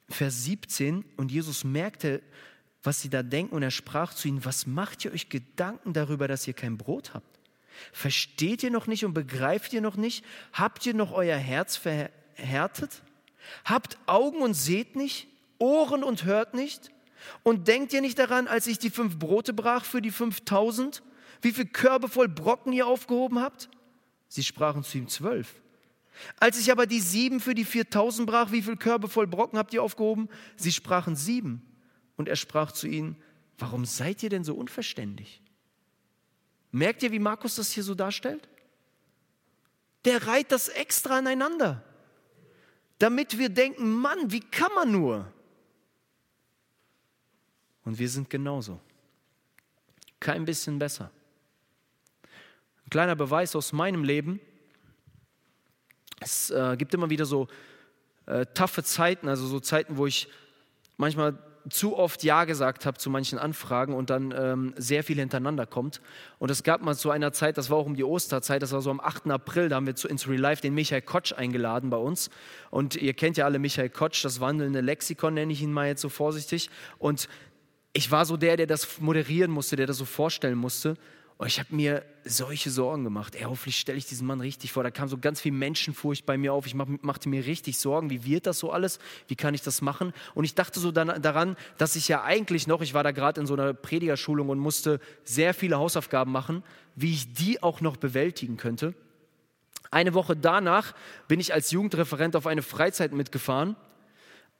Vers 0.10 0.44
17, 0.44 1.04
und 1.18 1.32
Jesus 1.32 1.64
merkte, 1.64 2.22
was 2.84 3.02
sie 3.02 3.10
da 3.10 3.24
denken, 3.24 3.56
und 3.56 3.64
er 3.64 3.72
sprach 3.72 4.14
zu 4.14 4.28
ihnen, 4.28 4.46
was 4.46 4.68
macht 4.68 5.04
ihr 5.06 5.12
euch 5.12 5.30
Gedanken 5.30 5.94
darüber, 5.94 6.28
dass 6.28 6.48
ihr 6.48 6.54
kein 6.54 6.78
Brot 6.78 7.14
habt? 7.14 7.40
Versteht 7.92 8.64
ihr 8.64 8.72
noch 8.72 8.88
nicht 8.88 9.06
und 9.06 9.14
begreift 9.14 9.74
ihr 9.74 9.82
noch 9.82 9.98
nicht? 9.98 10.24
Habt 10.54 10.86
ihr 10.86 10.94
noch 10.94 11.12
euer 11.12 11.38
Herz 11.38 11.76
verhärtet? 11.76 13.02
Habt 13.66 13.98
Augen 14.06 14.42
und 14.42 14.54
seht 14.54 14.96
nicht, 14.96 15.28
Ohren 15.58 16.04
und 16.04 16.26
hört 16.26 16.54
nicht? 16.54 16.92
Und 17.44 17.68
denkt 17.68 17.94
ihr 17.94 18.02
nicht 18.02 18.20
daran, 18.20 18.48
als 18.48 18.68
ich 18.68 18.80
die 18.80 18.90
fünf 18.90 19.18
Brote 19.18 19.54
brach 19.54 19.84
für 19.84 20.02
die 20.02 20.12
fünftausend, 20.12 21.02
wie 21.42 21.52
viel 21.52 21.66
Körbe 21.66 22.08
voll 22.08 22.28
Brocken 22.28 22.74
ihr 22.74 22.88
aufgehoben 22.88 23.40
habt? 23.40 23.70
Sie 24.36 24.44
sprachen 24.44 24.84
zu 24.84 24.98
ihm 24.98 25.08
zwölf. 25.08 25.56
Als 26.40 26.60
ich 26.60 26.72
aber 26.72 26.86
die 26.86 27.02
sieben 27.02 27.40
für 27.40 27.56
die 27.56 27.66
viertausend 27.66 28.28
brach, 28.28 28.52
wie 28.52 28.62
viel 28.62 28.78
Körbe 28.78 29.10
voll 29.10 29.28
Brocken 29.28 29.58
habt 29.58 29.74
ihr 29.74 29.84
aufgehoben? 29.84 30.30
Sie 30.56 30.72
sprachen 30.72 31.16
sieben. 31.16 31.62
Und 32.16 32.30
er 32.30 32.36
sprach 32.36 32.72
zu 32.72 32.88
ihnen, 32.88 33.18
warum 33.58 33.86
seid 33.86 34.24
ihr 34.24 34.30
denn 34.30 34.44
so 34.44 34.56
unverständig? 34.56 35.42
Merkt 36.72 37.04
ihr, 37.04 37.12
wie 37.12 37.20
Markus 37.20 37.56
das 37.56 37.72
hier 37.72 37.84
so 37.84 37.96
darstellt? 37.96 38.48
Der 40.06 40.28
reiht 40.28 40.52
das 40.52 40.70
extra 40.70 41.18
aneinander 41.18 41.84
damit 43.00 43.38
wir 43.38 43.50
denken, 43.50 43.92
Mann, 43.92 44.32
wie 44.32 44.40
kann 44.40 44.72
man 44.74 44.92
nur? 44.92 45.32
Und 47.84 48.00
wir 48.00 48.10
sind 48.10 48.30
genauso. 48.30 48.80
Kein 50.20 50.46
bisschen 50.46 50.80
besser. 50.80 51.12
Ein 52.86 52.90
kleiner 52.90 53.16
Beweis 53.16 53.56
aus 53.56 53.74
meinem 53.74 54.04
Leben. 54.04 54.40
Es 56.20 56.52
äh, 56.52 56.76
gibt 56.78 56.94
immer 56.94 57.10
wieder 57.10 57.26
so 57.26 57.48
äh, 58.28 58.46
taffe 58.54 58.84
Zeiten, 58.84 59.28
also 59.28 59.48
so 59.48 59.60
Zeiten, 59.60 59.98
wo 59.98 60.06
ich 60.06 60.28
manchmal 60.98 61.38
zu 61.70 61.98
oft 61.98 62.24
Ja 62.24 62.46
gesagt 62.46 62.86
habe 62.86 62.98
zu 62.98 63.10
manchen 63.10 63.40
Anfragen 63.40 63.94
und 63.94 64.10
dann 64.10 64.34
ähm, 64.38 64.74
sehr 64.78 65.04
viel 65.04 65.18
hintereinander 65.18 65.66
kommt. 65.66 66.00
Und 66.38 66.52
es 66.52 66.62
gab 66.62 66.82
mal 66.82 66.96
zu 66.96 67.10
einer 67.10 67.32
Zeit, 67.32 67.58
das 67.58 67.70
war 67.70 67.78
auch 67.78 67.88
um 67.88 67.96
die 67.96 68.04
Osterzeit, 68.04 68.62
das 68.62 68.72
war 68.72 68.82
so 68.82 68.92
am 68.92 69.00
8. 69.00 69.32
April, 69.32 69.70
da 69.70 69.78
haben 69.78 69.88
wir 69.88 69.96
zu 69.96 70.08
ins 70.08 70.28
Real 70.28 70.40
Life 70.40 70.62
den 70.62 70.76
Michael 70.76 71.02
Kotsch 71.02 71.34
eingeladen 71.34 71.90
bei 71.90 71.98
uns. 71.98 72.30
Und 72.70 72.96
ihr 72.96 73.14
kennt 73.14 73.38
ja 73.38 73.46
alle 73.46 73.60
Michael 73.60 73.90
Kotsch, 73.90 74.24
das 74.24 74.40
wandelnde 74.40 74.82
Lexikon 74.82 75.34
nenne 75.34 75.52
ich 75.52 75.62
ihn 75.62 75.74
mal 75.74 75.88
jetzt 75.88 76.02
so 76.02 76.10
vorsichtig. 76.10 76.70
Und 77.00 77.28
ich 77.94 78.12
war 78.12 78.26
so 78.26 78.38
der, 78.38 78.58
der 78.58 78.68
das 78.68 79.00
moderieren 79.00 79.52
musste, 79.52 79.76
der 79.76 79.88
das 79.88 79.98
so 79.98 80.06
vorstellen 80.06 80.58
musste. 80.58 80.96
Und 81.38 81.48
ich 81.48 81.60
habe 81.60 81.76
mir 81.76 82.06
solche 82.24 82.72
Sorgen 82.72 83.04
gemacht. 83.04 83.36
Ey, 83.36 83.44
hoffentlich 83.44 83.78
stelle 83.78 83.98
ich 83.98 84.06
diesen 84.06 84.26
Mann 84.26 84.40
richtig 84.40 84.72
vor. 84.72 84.84
Da 84.84 84.92
kam 84.92 85.10
so 85.10 85.18
ganz 85.18 85.42
viel 85.42 85.52
Menschenfurcht 85.52 86.26
bei 86.26 86.38
mir 86.38 86.54
auf. 86.54 86.66
Ich 86.66 86.76
machte 86.76 87.28
mir 87.28 87.46
richtig 87.46 87.78
Sorgen. 87.78 88.10
Wie 88.10 88.24
wird 88.24 88.48
das 88.48 88.60
so 88.60 88.72
alles? 88.72 89.00
Wie 89.28 89.36
kann 89.36 89.54
ich 89.54 89.62
das 89.62 89.82
machen? 89.82 90.14
Und 90.34 90.46
ich 90.46 90.56
dachte 90.56 90.80
so 90.80 90.94
dann, 90.94 91.22
daran, 91.22 91.58
dass 91.78 91.98
ich 91.98 92.08
ja 92.08 92.24
eigentlich 92.24 92.68
noch, 92.68 92.82
ich 92.82 92.94
war 92.94 93.04
da 93.04 93.12
gerade 93.12 93.42
in 93.42 93.48
so 93.48 93.54
einer 93.54 93.74
Predigerschulung 93.74 94.48
und 94.48 94.60
musste 94.60 95.02
sehr 95.26 95.54
viele 95.54 95.78
Hausaufgaben 95.78 96.32
machen, 96.32 96.64
wie 96.96 97.12
ich 97.12 97.34
die 97.34 97.62
auch 97.62 97.82
noch 97.82 97.98
bewältigen 97.98 98.56
könnte. 98.56 98.94
Eine 99.92 100.14
Woche 100.14 100.38
danach 100.38 100.94
bin 101.28 101.42
ich 101.42 101.54
als 101.54 101.70
Jugendreferent 101.72 102.38
auf 102.38 102.48
eine 102.48 102.62
Freizeit 102.62 103.12
mitgefahren. 103.12 103.76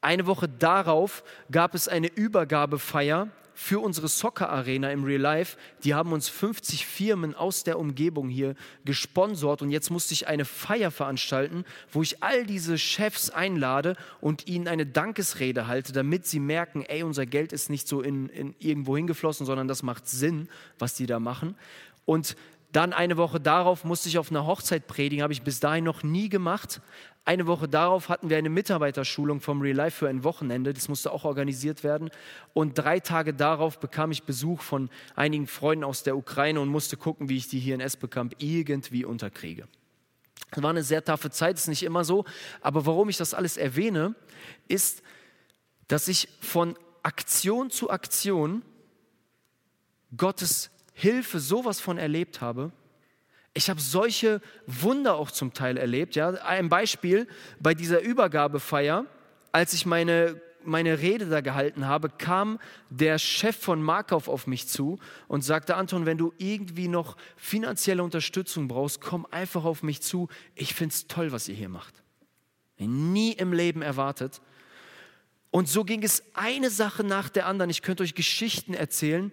Eine 0.02 0.28
Woche 0.28 0.50
darauf 0.50 1.24
gab 1.50 1.74
es 1.74 1.88
eine 1.88 2.08
Übergabefeier 2.08 3.30
für 3.56 3.80
unsere 3.80 4.10
Soccer-Arena 4.10 4.92
im 4.92 5.06
Real 5.06 5.22
Life. 5.22 5.58
Die 5.84 5.96
haben 5.96 6.12
uns 6.12 6.30
50 6.30 6.86
Firmen 6.86 7.34
aus 7.34 7.64
der 7.64 7.80
Umgebung 7.80 8.30
hier 8.30 8.54
gesponsert 8.84 9.62
und 9.62 9.72
jetzt 9.72 9.90
musste 9.90 10.14
ich 10.14 10.28
eine 10.28 10.46
Feier 10.46 10.92
veranstalten, 10.92 11.66
wo 11.92 12.04
ich 12.04 12.22
all 12.22 12.46
diese 12.46 12.78
Chefs 12.78 13.30
einlade 13.30 13.96
und 14.22 14.48
ihnen 14.48 14.68
eine 14.68 14.86
Dankesrede 14.86 15.68
halte, 15.68 15.94
damit 15.94 16.28
sie 16.28 16.40
merken, 16.40 16.84
ey, 16.84 17.02
unser 17.02 17.26
Geld 17.26 17.54
ist 17.54 17.70
nicht 17.70 17.88
so 17.88 18.02
in, 18.02 18.30
in 18.30 18.54
irgendwo 18.60 18.98
hingeflossen, 18.98 19.46
sondern 19.46 19.68
das 19.68 19.82
macht 19.82 20.08
Sinn, 20.08 20.50
was 20.78 20.94
die 20.94 21.06
da 21.06 21.20
machen. 21.20 21.56
Und 22.04 22.36
dann 22.76 22.92
eine 22.92 23.16
Woche 23.16 23.40
darauf 23.40 23.86
musste 23.86 24.10
ich 24.10 24.18
auf 24.18 24.32
einer 24.32 24.46
Hochzeit 24.46 24.86
predigen, 24.86 25.24
habe 25.24 25.32
ich 25.32 25.44
bis 25.44 25.62
dahin 25.62 25.86
noch 25.86 26.04
nie 26.04 26.28
gemacht. 26.28 26.82
Eine 27.28 27.48
Woche 27.48 27.68
darauf 27.68 28.10
hatten 28.10 28.30
wir 28.30 28.38
eine 28.38 28.52
Mitarbeiterschulung 28.52 29.42
vom 29.42 29.60
Real 29.60 29.76
Life 29.76 29.98
für 29.98 30.10
ein 30.10 30.24
Wochenende, 30.24 30.76
das 30.76 30.88
musste 30.88 31.12
auch 31.12 31.26
organisiert 31.26 31.84
werden. 31.84 32.12
Und 32.54 32.78
drei 32.78 33.00
Tage 33.00 33.34
darauf 33.34 33.80
bekam 33.80 34.12
ich 34.12 34.24
Besuch 34.24 34.62
von 34.62 34.92
einigen 35.16 35.48
Freunden 35.48 35.84
aus 35.84 36.04
der 36.04 36.18
Ukraine 36.18 36.62
und 36.62 36.70
musste 36.70 36.98
gucken, 36.98 37.28
wie 37.28 37.38
ich 37.38 37.48
die 37.48 37.60
hier 37.60 37.74
in 37.74 37.82
Esbekamp 37.82 38.36
irgendwie 38.38 39.06
unterkriege. 39.06 39.68
Das 40.52 40.62
war 40.62 40.70
eine 40.70 40.84
sehr 40.84 41.04
taffe 41.04 41.32
Zeit, 41.32 41.56
ist 41.56 41.68
nicht 41.68 41.82
immer 41.82 42.06
so. 42.06 42.26
Aber 42.62 42.86
warum 42.86 43.10
ich 43.10 43.18
das 43.18 43.34
alles 43.34 43.58
erwähne, 43.58 44.14
ist, 44.68 45.02
dass 45.88 46.08
ich 46.08 46.30
von 46.42 46.78
Aktion 47.02 47.72
zu 47.72 47.90
Aktion 47.90 48.62
Gottes 50.16 50.70
Hilfe 50.94 51.40
sowas 51.40 51.80
von 51.80 51.98
erlebt 51.98 52.40
habe. 52.40 52.72
Ich 53.58 53.70
habe 53.70 53.80
solche 53.80 54.42
Wunder 54.68 55.16
auch 55.16 55.32
zum 55.32 55.54
Teil 55.54 55.78
erlebt. 55.78 56.16
Ja. 56.16 56.30
Ein 56.30 56.68
Beispiel 56.68 57.26
bei 57.60 57.74
dieser 57.74 58.02
Übergabefeier, 58.02 59.06
als 59.54 59.72
ich 59.72 59.86
meine, 59.86 60.42
meine 60.62 61.00
Rede 61.00 61.28
da 61.28 61.40
gehalten 61.40 61.88
habe, 61.88 62.10
kam 62.10 62.60
der 62.90 63.18
Chef 63.18 63.56
von 63.56 63.82
Markauf 63.82 64.28
auf 64.28 64.46
mich 64.46 64.68
zu 64.68 65.00
und 65.30 65.42
sagte, 65.42 65.78
Anton, 65.78 66.06
wenn 66.06 66.18
du 66.18 66.34
irgendwie 66.38 66.90
noch 66.90 67.16
finanzielle 67.38 68.04
Unterstützung 68.04 68.68
brauchst, 68.68 69.00
komm 69.00 69.26
einfach 69.32 69.64
auf 69.64 69.84
mich 69.84 70.02
zu. 70.02 70.28
Ich 70.54 70.74
finde 70.74 70.94
es 70.94 71.08
toll, 71.08 71.32
was 71.32 71.48
ihr 71.48 71.56
hier 71.56 71.70
macht. 71.70 72.04
Nie 72.78 73.32
im 73.32 73.54
Leben 73.54 73.82
erwartet. 73.82 74.42
Und 75.50 75.70
so 75.70 75.86
ging 75.86 76.04
es 76.04 76.24
eine 76.34 76.70
Sache 76.70 77.06
nach 77.06 77.30
der 77.30 77.46
anderen. 77.46 77.70
Ich 77.70 77.82
könnte 77.82 78.04
euch 78.04 78.16
Geschichten 78.16 78.74
erzählen, 78.74 79.32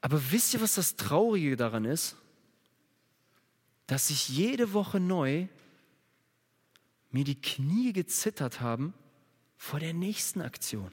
aber 0.00 0.20
wisst 0.30 0.54
ihr, 0.54 0.60
was 0.60 0.76
das 0.76 0.94
Traurige 0.94 1.56
daran 1.56 1.84
ist? 1.84 2.16
Dass 3.86 4.10
ich 4.10 4.28
jede 4.28 4.72
Woche 4.72 5.00
neu 5.00 5.46
mir 7.10 7.24
die 7.24 7.40
Knie 7.40 7.92
gezittert 7.92 8.60
haben 8.60 8.94
vor 9.56 9.80
der 9.80 9.94
nächsten 9.94 10.40
Aktion. 10.40 10.90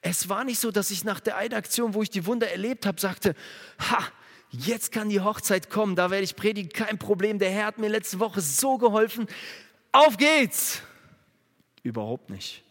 Es 0.00 0.28
war 0.28 0.44
nicht 0.44 0.58
so, 0.58 0.70
dass 0.70 0.90
ich 0.90 1.04
nach 1.04 1.20
der 1.20 1.36
einen 1.36 1.54
Aktion, 1.54 1.94
wo 1.94 2.02
ich 2.02 2.10
die 2.10 2.26
Wunder 2.26 2.50
erlebt 2.50 2.86
habe, 2.86 3.00
sagte, 3.00 3.34
ha, 3.78 4.06
jetzt 4.50 4.92
kann 4.92 5.08
die 5.08 5.20
Hochzeit 5.20 5.70
kommen, 5.70 5.96
da 5.96 6.10
werde 6.10 6.24
ich 6.24 6.36
predigen, 6.36 6.72
kein 6.72 6.98
Problem, 6.98 7.38
der 7.38 7.50
Herr 7.50 7.66
hat 7.66 7.78
mir 7.78 7.88
letzte 7.88 8.20
Woche 8.20 8.40
so 8.40 8.78
geholfen, 8.78 9.26
auf 9.92 10.16
geht's. 10.16 10.82
Überhaupt 11.82 12.30
nicht. 12.30 12.62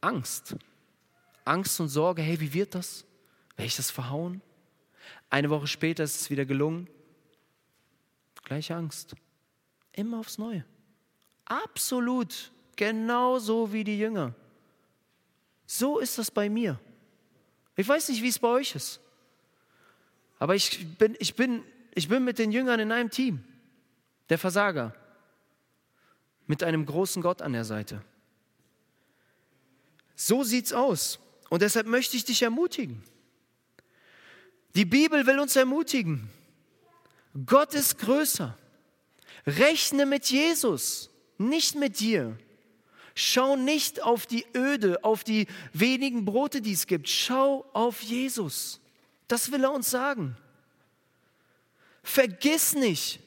Angst. 0.00 0.56
Angst 1.44 1.80
und 1.80 1.88
Sorge, 1.88 2.22
hey, 2.22 2.40
wie 2.40 2.52
wird 2.52 2.74
das? 2.74 3.04
Werde 3.56 3.66
ich 3.66 3.76
das 3.76 3.90
verhauen? 3.90 4.40
Eine 5.30 5.50
Woche 5.50 5.66
später 5.66 6.04
ist 6.04 6.20
es 6.20 6.30
wieder 6.30 6.44
gelungen. 6.44 6.88
Gleiche 8.44 8.76
Angst. 8.76 9.14
Immer 9.92 10.18
aufs 10.18 10.38
Neue. 10.38 10.64
Absolut. 11.44 12.52
Genauso 12.76 13.72
wie 13.72 13.84
die 13.84 13.98
Jünger. 13.98 14.34
So 15.66 15.98
ist 15.98 16.18
das 16.18 16.30
bei 16.30 16.48
mir. 16.48 16.78
Ich 17.76 17.88
weiß 17.88 18.08
nicht, 18.10 18.22
wie 18.22 18.28
es 18.28 18.38
bei 18.38 18.48
euch 18.48 18.74
ist. 18.74 19.00
Aber 20.38 20.54
ich 20.54 20.86
bin, 20.98 21.16
ich, 21.18 21.34
bin, 21.34 21.62
ich 21.94 22.08
bin 22.08 22.24
mit 22.24 22.38
den 22.38 22.52
Jüngern 22.52 22.80
in 22.80 22.92
einem 22.92 23.10
Team. 23.10 23.42
Der 24.28 24.38
Versager. 24.38 24.94
Mit 26.46 26.62
einem 26.62 26.84
großen 26.84 27.22
Gott 27.22 27.40
an 27.40 27.52
der 27.52 27.64
Seite. 27.64 28.02
So 30.14 30.44
sieht's 30.44 30.72
aus. 30.72 31.18
Und 31.48 31.62
deshalb 31.62 31.86
möchte 31.86 32.16
ich 32.16 32.24
dich 32.24 32.42
ermutigen. 32.42 33.02
Die 34.74 34.84
Bibel 34.84 35.26
will 35.26 35.38
uns 35.38 35.56
ermutigen. 35.56 36.28
Gott 37.46 37.74
ist 37.74 37.98
größer. 37.98 38.56
Rechne 39.46 40.06
mit 40.06 40.26
Jesus, 40.26 41.10
nicht 41.36 41.74
mit 41.74 42.00
dir. 42.00 42.38
Schau 43.14 43.56
nicht 43.56 44.02
auf 44.02 44.26
die 44.26 44.44
Öde, 44.56 45.04
auf 45.04 45.22
die 45.22 45.46
wenigen 45.72 46.24
Brote, 46.24 46.60
die 46.60 46.72
es 46.72 46.86
gibt. 46.86 47.08
Schau 47.08 47.64
auf 47.72 48.00
Jesus. 48.02 48.80
Das 49.28 49.52
will 49.52 49.64
er 49.64 49.72
uns 49.72 49.90
sagen. 49.90 50.36
Vergiss 52.02 52.74
nicht, 52.74 53.20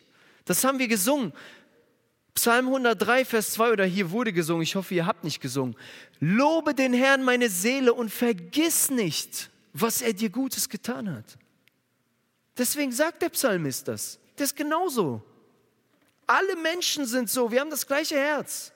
das 0.45 0.63
haben 0.63 0.77
wir 0.77 0.87
gesungen. 0.87 1.33
Psalm 2.35 2.67
103, 2.67 3.25
Vers 3.25 3.53
2 3.53 3.71
oder 3.71 3.85
hier 3.85 4.11
wurde 4.11 4.31
gesungen, 4.31 4.61
ich 4.61 4.75
hoffe, 4.75 4.93
ihr 4.93 5.07
habt 5.07 5.23
nicht 5.23 5.41
gesungen. 5.41 5.75
Lobe 6.19 6.75
den 6.75 6.93
Herrn 6.93 7.23
meine 7.23 7.49
Seele 7.49 7.93
und 7.93 8.11
vergiss 8.11 8.91
nicht, 8.91 9.49
was 9.73 10.03
er 10.03 10.13
dir 10.13 10.29
Gutes 10.29 10.69
getan 10.69 11.11
hat. 11.11 11.39
Deswegen 12.57 12.91
sagt 12.91 13.21
der 13.21 13.29
Psalmist 13.29 13.87
das. 13.87 14.19
Das 14.35 14.51
ist 14.51 14.55
genauso. 14.55 15.23
Alle 16.25 16.55
Menschen 16.57 17.05
sind 17.05 17.29
so, 17.29 17.51
wir 17.51 17.61
haben 17.61 17.69
das 17.69 17.87
gleiche 17.87 18.15
Herz. 18.15 18.71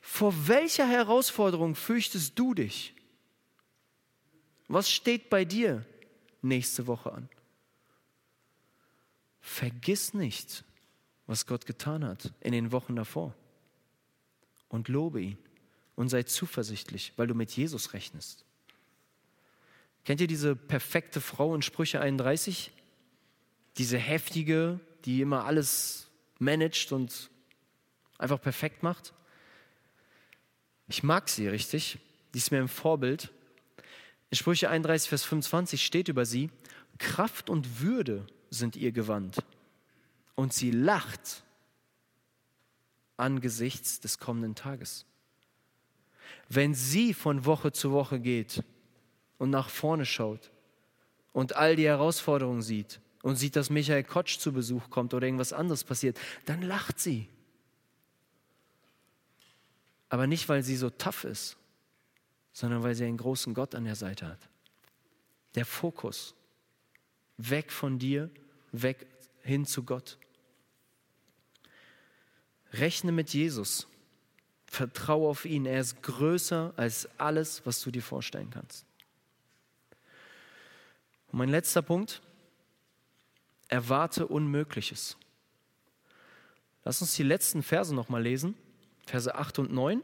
Vor 0.00 0.32
welcher 0.46 0.86
Herausforderung 0.86 1.74
fürchtest 1.74 2.38
du 2.38 2.54
dich? 2.54 2.94
Was 4.68 4.90
steht 4.90 5.28
bei 5.30 5.44
dir 5.44 5.84
nächste 6.42 6.86
Woche 6.86 7.12
an? 7.12 7.28
Vergiss 9.40 10.14
nicht, 10.14 10.64
was 11.26 11.46
Gott 11.46 11.66
getan 11.66 12.04
hat 12.04 12.32
in 12.40 12.52
den 12.52 12.72
Wochen 12.72 12.96
davor. 12.96 13.34
Und 14.68 14.88
lobe 14.88 15.20
ihn 15.20 15.38
und 15.96 16.08
sei 16.08 16.22
zuversichtlich, 16.22 17.12
weil 17.16 17.26
du 17.26 17.34
mit 17.34 17.52
Jesus 17.52 17.92
rechnest. 17.92 18.43
Kennt 20.04 20.20
ihr 20.20 20.26
diese 20.26 20.54
perfekte 20.54 21.20
Frau 21.20 21.54
in 21.54 21.62
Sprüche 21.62 22.00
31? 22.00 22.72
Diese 23.78 23.96
heftige, 23.96 24.78
die 25.04 25.22
immer 25.22 25.44
alles 25.46 26.08
managt 26.38 26.92
und 26.92 27.30
einfach 28.18 28.40
perfekt 28.40 28.82
macht? 28.82 29.14
Ich 30.88 31.02
mag 31.02 31.28
sie 31.28 31.48
richtig. 31.48 31.98
Die 32.34 32.38
ist 32.38 32.50
mir 32.50 32.60
ein 32.60 32.68
Vorbild. 32.68 33.32
In 34.30 34.36
Sprüche 34.36 34.68
31, 34.68 35.08
Vers 35.08 35.24
25 35.24 35.84
steht 35.84 36.08
über 36.08 36.26
sie, 36.26 36.50
Kraft 36.98 37.48
und 37.48 37.80
Würde 37.80 38.26
sind 38.50 38.76
ihr 38.76 38.92
Gewand. 38.92 39.38
Und 40.34 40.52
sie 40.52 40.70
lacht 40.70 41.44
angesichts 43.16 44.00
des 44.00 44.18
kommenden 44.18 44.54
Tages. 44.54 45.06
Wenn 46.48 46.74
sie 46.74 47.14
von 47.14 47.46
Woche 47.46 47.72
zu 47.72 47.92
Woche 47.92 48.20
geht 48.20 48.62
und 49.38 49.50
nach 49.50 49.68
vorne 49.68 50.06
schaut 50.06 50.50
und 51.32 51.56
all 51.56 51.76
die 51.76 51.86
Herausforderungen 51.86 52.62
sieht 52.62 53.00
und 53.22 53.36
sieht, 53.36 53.56
dass 53.56 53.70
Michael 53.70 54.04
Kotsch 54.04 54.38
zu 54.38 54.52
Besuch 54.52 54.90
kommt 54.90 55.14
oder 55.14 55.26
irgendwas 55.26 55.52
anderes 55.52 55.84
passiert, 55.84 56.18
dann 56.44 56.62
lacht 56.62 57.00
sie. 57.00 57.28
Aber 60.08 60.26
nicht, 60.26 60.48
weil 60.48 60.62
sie 60.62 60.76
so 60.76 60.90
tough 60.90 61.24
ist, 61.24 61.56
sondern 62.52 62.82
weil 62.82 62.94
sie 62.94 63.04
einen 63.04 63.16
großen 63.16 63.52
Gott 63.52 63.74
an 63.74 63.84
der 63.84 63.96
Seite 63.96 64.28
hat. 64.28 64.38
Der 65.56 65.66
Fokus. 65.66 66.34
Weg 67.36 67.72
von 67.72 67.98
dir, 67.98 68.30
weg 68.70 69.06
hin 69.42 69.66
zu 69.66 69.82
Gott. 69.82 70.18
Rechne 72.72 73.10
mit 73.10 73.30
Jesus. 73.30 73.88
Vertraue 74.66 75.28
auf 75.28 75.44
ihn. 75.44 75.66
Er 75.66 75.80
ist 75.80 76.02
größer 76.02 76.72
als 76.76 77.08
alles, 77.18 77.64
was 77.64 77.80
du 77.80 77.90
dir 77.90 78.02
vorstellen 78.02 78.50
kannst. 78.50 78.86
Und 81.34 81.38
mein 81.38 81.48
letzter 81.48 81.82
Punkt. 81.82 82.22
Erwarte 83.66 84.28
Unmögliches. 84.28 85.16
Lass 86.84 87.02
uns 87.02 87.16
die 87.16 87.24
letzten 87.24 87.64
Verse 87.64 87.92
nochmal 87.92 88.22
lesen. 88.22 88.54
Verse 89.04 89.34
8 89.34 89.58
und 89.58 89.72
9. 89.72 90.00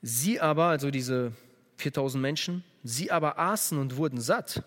Sie 0.00 0.40
aber, 0.40 0.64
also 0.64 0.90
diese 0.90 1.32
4000 1.76 2.22
Menschen, 2.22 2.64
sie 2.82 3.10
aber 3.10 3.38
aßen 3.38 3.76
und 3.76 3.98
wurden 3.98 4.18
satt. 4.18 4.64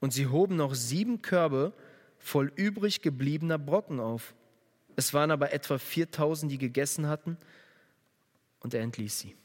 Und 0.00 0.12
sie 0.12 0.26
hoben 0.26 0.56
noch 0.56 0.74
sieben 0.74 1.22
Körbe 1.22 1.72
voll 2.18 2.50
übrig 2.56 3.02
gebliebener 3.02 3.56
Brocken 3.56 4.00
auf. 4.00 4.34
Es 4.96 5.14
waren 5.14 5.30
aber 5.30 5.52
etwa 5.52 5.78
4000, 5.78 6.50
die 6.50 6.58
gegessen 6.58 7.06
hatten, 7.06 7.36
und 8.58 8.74
er 8.74 8.82
entließ 8.82 9.16
sie. 9.16 9.36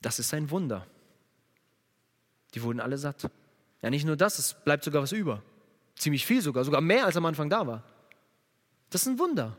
Das 0.00 0.18
ist 0.18 0.32
ein 0.34 0.50
Wunder. 0.50 0.86
Die 2.54 2.62
wurden 2.62 2.80
alle 2.80 2.98
satt. 2.98 3.30
Ja, 3.82 3.90
nicht 3.90 4.06
nur 4.06 4.16
das, 4.16 4.38
es 4.38 4.54
bleibt 4.54 4.84
sogar 4.84 5.02
was 5.02 5.12
über. 5.12 5.42
Ziemlich 5.96 6.24
viel 6.24 6.42
sogar, 6.42 6.64
sogar 6.64 6.80
mehr 6.80 7.04
als 7.04 7.16
am 7.16 7.26
Anfang 7.26 7.50
da 7.50 7.66
war. 7.66 7.82
Das 8.90 9.02
ist 9.02 9.08
ein 9.08 9.18
Wunder. 9.18 9.56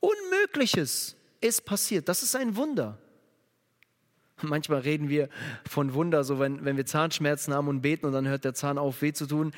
Unmögliches 0.00 1.16
ist 1.40 1.64
passiert. 1.64 2.08
Das 2.08 2.22
ist 2.22 2.34
ein 2.34 2.56
Wunder. 2.56 2.98
Manchmal 4.42 4.80
reden 4.80 5.08
wir 5.08 5.28
von 5.68 5.94
Wunder, 5.94 6.22
so 6.22 6.38
wenn, 6.38 6.64
wenn 6.64 6.76
wir 6.76 6.86
Zahnschmerzen 6.86 7.52
haben 7.52 7.68
und 7.68 7.80
beten 7.80 8.06
und 8.06 8.12
dann 8.12 8.28
hört 8.28 8.44
der 8.44 8.54
Zahn 8.54 8.78
auf, 8.78 9.02
weh 9.02 9.12
zu 9.12 9.26
tun. 9.26 9.52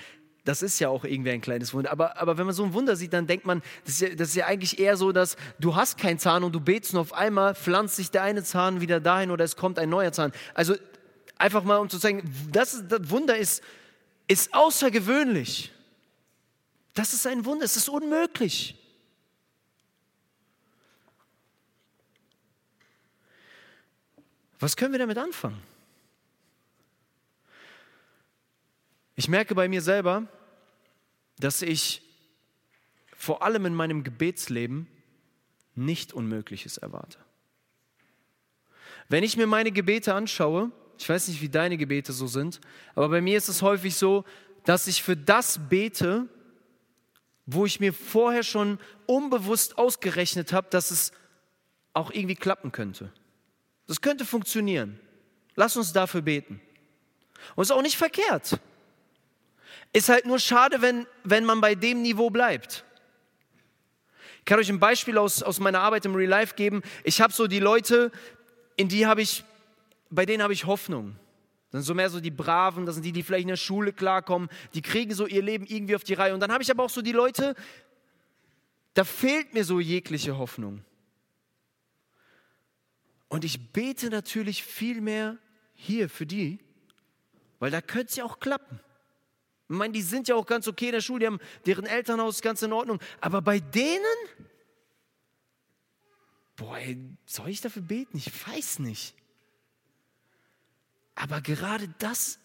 Das 0.50 0.62
ist 0.62 0.80
ja 0.80 0.88
auch 0.88 1.04
irgendwie 1.04 1.30
ein 1.30 1.40
kleines 1.40 1.72
Wunder. 1.74 1.92
Aber, 1.92 2.20
aber 2.20 2.36
wenn 2.36 2.44
man 2.44 2.52
so 2.52 2.64
ein 2.64 2.74
Wunder 2.74 2.96
sieht, 2.96 3.12
dann 3.12 3.28
denkt 3.28 3.46
man, 3.46 3.62
das 3.84 3.94
ist, 3.94 4.00
ja, 4.00 4.08
das 4.16 4.30
ist 4.30 4.34
ja 4.34 4.46
eigentlich 4.46 4.80
eher 4.80 4.96
so, 4.96 5.12
dass 5.12 5.36
du 5.60 5.76
hast 5.76 5.96
keinen 5.96 6.18
Zahn 6.18 6.42
und 6.42 6.52
du 6.52 6.58
betest 6.58 6.92
und 6.94 6.98
auf 6.98 7.12
einmal 7.12 7.54
pflanzt 7.54 7.94
sich 7.94 8.10
der 8.10 8.24
eine 8.24 8.42
Zahn 8.42 8.80
wieder 8.80 8.98
dahin 8.98 9.30
oder 9.30 9.44
es 9.44 9.54
kommt 9.54 9.78
ein 9.78 9.88
neuer 9.88 10.10
Zahn. 10.10 10.32
Also 10.52 10.74
einfach 11.38 11.62
mal, 11.62 11.76
um 11.76 11.88
zu 11.88 12.00
zeigen, 12.00 12.28
das, 12.50 12.82
das 12.88 13.10
Wunder 13.10 13.36
ist, 13.36 13.62
ist 14.26 14.52
außergewöhnlich. 14.52 15.70
Das 16.94 17.12
ist 17.14 17.28
ein 17.28 17.44
Wunder, 17.44 17.64
es 17.64 17.76
ist 17.76 17.88
unmöglich. 17.88 18.74
Was 24.58 24.76
können 24.76 24.90
wir 24.90 24.98
damit 24.98 25.16
anfangen? 25.16 25.62
Ich 29.14 29.28
merke 29.28 29.54
bei 29.54 29.68
mir 29.68 29.80
selber, 29.80 30.26
dass 31.40 31.62
ich 31.62 32.02
vor 33.16 33.42
allem 33.42 33.66
in 33.66 33.74
meinem 33.74 34.04
Gebetsleben 34.04 34.86
nicht 35.74 36.12
Unmögliches 36.12 36.78
erwarte. 36.78 37.18
Wenn 39.08 39.24
ich 39.24 39.36
mir 39.36 39.46
meine 39.46 39.72
Gebete 39.72 40.14
anschaue, 40.14 40.70
ich 40.98 41.08
weiß 41.08 41.28
nicht, 41.28 41.42
wie 41.42 41.48
deine 41.48 41.76
Gebete 41.76 42.12
so 42.12 42.26
sind, 42.26 42.60
aber 42.94 43.08
bei 43.08 43.20
mir 43.20 43.36
ist 43.36 43.48
es 43.48 43.62
häufig 43.62 43.96
so, 43.96 44.24
dass 44.64 44.86
ich 44.86 45.02
für 45.02 45.16
das 45.16 45.68
bete, 45.68 46.28
wo 47.46 47.66
ich 47.66 47.80
mir 47.80 47.92
vorher 47.92 48.42
schon 48.42 48.78
unbewusst 49.06 49.78
ausgerechnet 49.78 50.52
habe, 50.52 50.68
dass 50.70 50.90
es 50.90 51.12
auch 51.92 52.10
irgendwie 52.10 52.36
klappen 52.36 52.70
könnte. 52.70 53.12
Das 53.86 54.00
könnte 54.00 54.24
funktionieren. 54.24 55.00
Lass 55.56 55.76
uns 55.76 55.92
dafür 55.92 56.22
beten. 56.22 56.60
Und 57.56 57.62
ist 57.62 57.72
auch 57.72 57.82
nicht 57.82 57.96
verkehrt. 57.96 58.60
Ist 59.92 60.08
halt 60.08 60.26
nur 60.26 60.38
schade, 60.38 60.82
wenn, 60.82 61.06
wenn 61.24 61.44
man 61.44 61.60
bei 61.60 61.74
dem 61.74 62.02
Niveau 62.02 62.30
bleibt. 62.30 62.84
Ich 64.38 64.44
kann 64.44 64.58
euch 64.58 64.68
ein 64.68 64.80
Beispiel 64.80 65.18
aus, 65.18 65.42
aus 65.42 65.60
meiner 65.60 65.80
Arbeit 65.80 66.04
im 66.04 66.14
Real 66.14 66.28
Life 66.28 66.54
geben. 66.54 66.82
Ich 67.04 67.20
habe 67.20 67.32
so 67.32 67.46
die 67.46 67.58
Leute, 67.58 68.10
in 68.76 68.88
die 68.88 69.06
habe 69.06 69.22
ich, 69.22 69.44
bei 70.10 70.24
denen 70.26 70.42
habe 70.42 70.52
ich 70.52 70.66
Hoffnung. 70.66 71.16
Das 71.70 71.80
sind 71.80 71.86
so 71.86 71.94
mehr 71.94 72.10
so 72.10 72.20
die 72.20 72.30
Braven, 72.32 72.84
das 72.84 72.96
sind 72.96 73.04
die, 73.04 73.12
die 73.12 73.22
vielleicht 73.22 73.42
in 73.42 73.48
der 73.48 73.56
Schule 73.56 73.92
klarkommen, 73.92 74.48
die 74.74 74.82
kriegen 74.82 75.14
so 75.14 75.26
ihr 75.26 75.42
Leben 75.42 75.66
irgendwie 75.66 75.94
auf 75.94 76.02
die 76.02 76.14
Reihe. 76.14 76.34
Und 76.34 76.40
dann 76.40 76.52
habe 76.52 76.62
ich 76.62 76.70
aber 76.70 76.82
auch 76.82 76.90
so 76.90 77.00
die 77.00 77.12
Leute, 77.12 77.54
da 78.94 79.04
fehlt 79.04 79.54
mir 79.54 79.64
so 79.64 79.78
jegliche 79.78 80.36
Hoffnung. 80.36 80.84
Und 83.28 83.44
ich 83.44 83.72
bete 83.72 84.10
natürlich 84.10 84.64
viel 84.64 85.00
mehr 85.00 85.38
hier 85.74 86.08
für 86.08 86.26
die, 86.26 86.58
weil 87.60 87.70
da 87.70 87.80
könnte 87.80 88.06
es 88.06 88.16
ja 88.16 88.24
auch 88.24 88.40
klappen. 88.40 88.80
Ich 89.70 89.76
meine, 89.76 89.92
die 89.92 90.02
sind 90.02 90.26
ja 90.26 90.34
auch 90.34 90.46
ganz 90.46 90.66
okay 90.66 90.86
in 90.86 90.92
der 90.92 91.00
Schule, 91.00 91.20
die 91.20 91.26
haben 91.26 91.38
deren 91.64 91.86
Elternhaus 91.86 92.34
ist 92.36 92.42
ganz 92.42 92.60
in 92.60 92.72
Ordnung. 92.72 92.98
Aber 93.20 93.40
bei 93.40 93.60
denen, 93.60 94.02
boah, 96.56 96.76
soll 97.24 97.50
ich 97.50 97.60
dafür 97.60 97.82
beten? 97.82 98.18
Ich 98.18 98.32
weiß 98.48 98.80
nicht. 98.80 99.14
Aber 101.14 101.40
gerade 101.40 101.86
das 102.00 102.40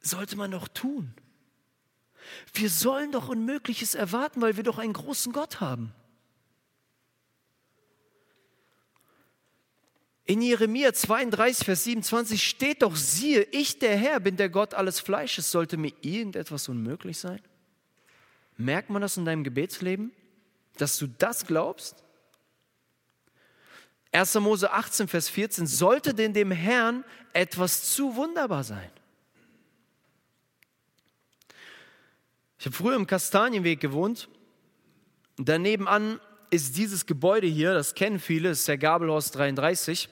sollte 0.00 0.34
man 0.34 0.50
doch 0.50 0.66
tun. 0.66 1.14
Wir 2.52 2.70
sollen 2.70 3.12
doch 3.12 3.28
Unmögliches 3.28 3.94
erwarten, 3.94 4.40
weil 4.40 4.56
wir 4.56 4.64
doch 4.64 4.78
einen 4.78 4.94
großen 4.94 5.32
Gott 5.32 5.60
haben. 5.60 5.94
In 10.28 10.42
Jeremia 10.42 10.92
32, 10.92 11.64
Vers 11.64 11.84
27 11.84 12.46
steht 12.46 12.82
doch, 12.82 12.94
siehe, 12.96 13.44
ich 13.44 13.78
der 13.78 13.96
Herr 13.96 14.20
bin 14.20 14.36
der 14.36 14.50
Gott 14.50 14.74
alles 14.74 15.00
Fleisches. 15.00 15.50
Sollte 15.50 15.78
mir 15.78 15.94
irgendetwas 16.02 16.68
unmöglich 16.68 17.16
sein? 17.16 17.40
Merkt 18.58 18.90
man 18.90 19.00
das 19.00 19.16
in 19.16 19.24
deinem 19.24 19.42
Gebetsleben, 19.42 20.12
dass 20.76 20.98
du 20.98 21.06
das 21.06 21.46
glaubst? 21.46 22.04
1. 24.12 24.34
Mose 24.34 24.70
18, 24.70 25.08
Vers 25.08 25.30
14, 25.30 25.66
sollte 25.66 26.12
denn 26.12 26.34
dem 26.34 26.50
Herrn 26.50 27.04
etwas 27.32 27.94
zu 27.94 28.14
wunderbar 28.14 28.64
sein? 28.64 28.90
Ich 32.58 32.66
habe 32.66 32.76
früher 32.76 32.96
im 32.96 33.06
Kastanienweg 33.06 33.80
gewohnt. 33.80 34.28
Daneben 35.38 35.88
an 35.88 36.20
ist 36.50 36.76
dieses 36.76 37.06
Gebäude 37.06 37.46
hier, 37.46 37.72
das 37.72 37.94
kennen 37.94 38.18
viele, 38.18 38.50
das 38.50 38.58
ist 38.60 38.68
der 38.68 38.76
Gabelhorst 38.76 39.34
33. 39.34 40.10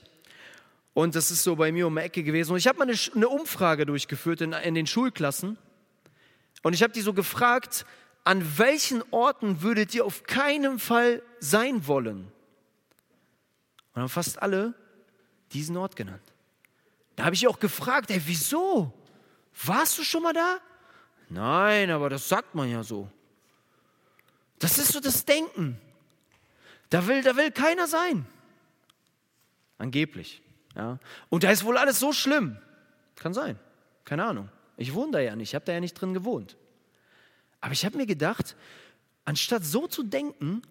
Und 0.96 1.14
das 1.14 1.30
ist 1.30 1.42
so 1.42 1.56
bei 1.56 1.72
mir 1.72 1.86
um 1.86 1.94
die 1.94 2.00
Ecke 2.00 2.22
gewesen. 2.22 2.52
Und 2.52 2.56
ich 2.56 2.66
habe 2.66 2.78
mal 2.78 2.88
eine, 2.88 2.98
eine, 3.14 3.28
Umfrage 3.28 3.84
durchgeführt 3.84 4.40
in, 4.40 4.54
in 4.54 4.74
den 4.74 4.86
Schulklassen. 4.86 5.58
Und 6.62 6.72
ich 6.72 6.82
habe 6.82 6.94
die 6.94 7.02
so 7.02 7.12
gefragt, 7.12 7.84
an 8.24 8.56
welchen 8.56 9.02
Orten 9.10 9.60
würdet 9.60 9.94
ihr 9.94 10.06
auf 10.06 10.22
keinen 10.22 10.78
Fall 10.78 11.22
sein 11.38 11.86
wollen? 11.86 12.32
Und 13.92 14.00
haben 14.00 14.08
fast 14.08 14.40
alle 14.40 14.72
diesen 15.52 15.76
Ort 15.76 15.96
genannt. 15.96 16.22
Da 17.14 17.26
habe 17.26 17.34
ich 17.34 17.46
auch 17.46 17.60
gefragt, 17.60 18.10
ey, 18.10 18.22
wieso? 18.24 18.90
Warst 19.66 19.98
du 19.98 20.02
schon 20.02 20.22
mal 20.22 20.32
da? 20.32 20.60
Nein, 21.28 21.90
aber 21.90 22.08
das 22.08 22.26
sagt 22.26 22.54
man 22.54 22.70
ja 22.70 22.82
so. 22.82 23.06
Das 24.58 24.78
ist 24.78 24.94
so 24.94 25.00
das 25.00 25.26
Denken. 25.26 25.78
Da 26.88 27.06
will, 27.06 27.22
da 27.22 27.36
will 27.36 27.50
keiner 27.50 27.86
sein. 27.86 28.24
Angeblich. 29.76 30.40
Ja? 30.76 30.98
Und 31.28 31.42
da 31.42 31.50
ist 31.50 31.64
wohl 31.64 31.78
alles 31.78 31.98
so 31.98 32.12
schlimm. 32.12 32.58
Kann 33.16 33.34
sein. 33.34 33.58
Keine 34.04 34.24
Ahnung. 34.24 34.48
Ich 34.76 34.94
wohne 34.94 35.12
da 35.12 35.20
ja 35.20 35.34
nicht. 35.34 35.50
Ich 35.50 35.54
habe 35.54 35.64
da 35.64 35.72
ja 35.72 35.80
nicht 35.80 35.94
drin 35.94 36.14
gewohnt. 36.14 36.56
Aber 37.60 37.72
ich 37.72 37.84
habe 37.84 37.96
mir 37.96 38.06
gedacht, 38.06 38.54
anstatt 39.24 39.64
so 39.64 39.86
zu 39.86 40.02
denken, 40.02 40.62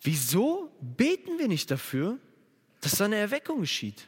wieso 0.00 0.72
beten 0.80 1.38
wir 1.38 1.48
nicht 1.48 1.70
dafür, 1.70 2.18
dass 2.80 2.92
da 2.92 3.06
eine 3.06 3.16
Erweckung 3.16 3.60
geschieht? 3.60 4.06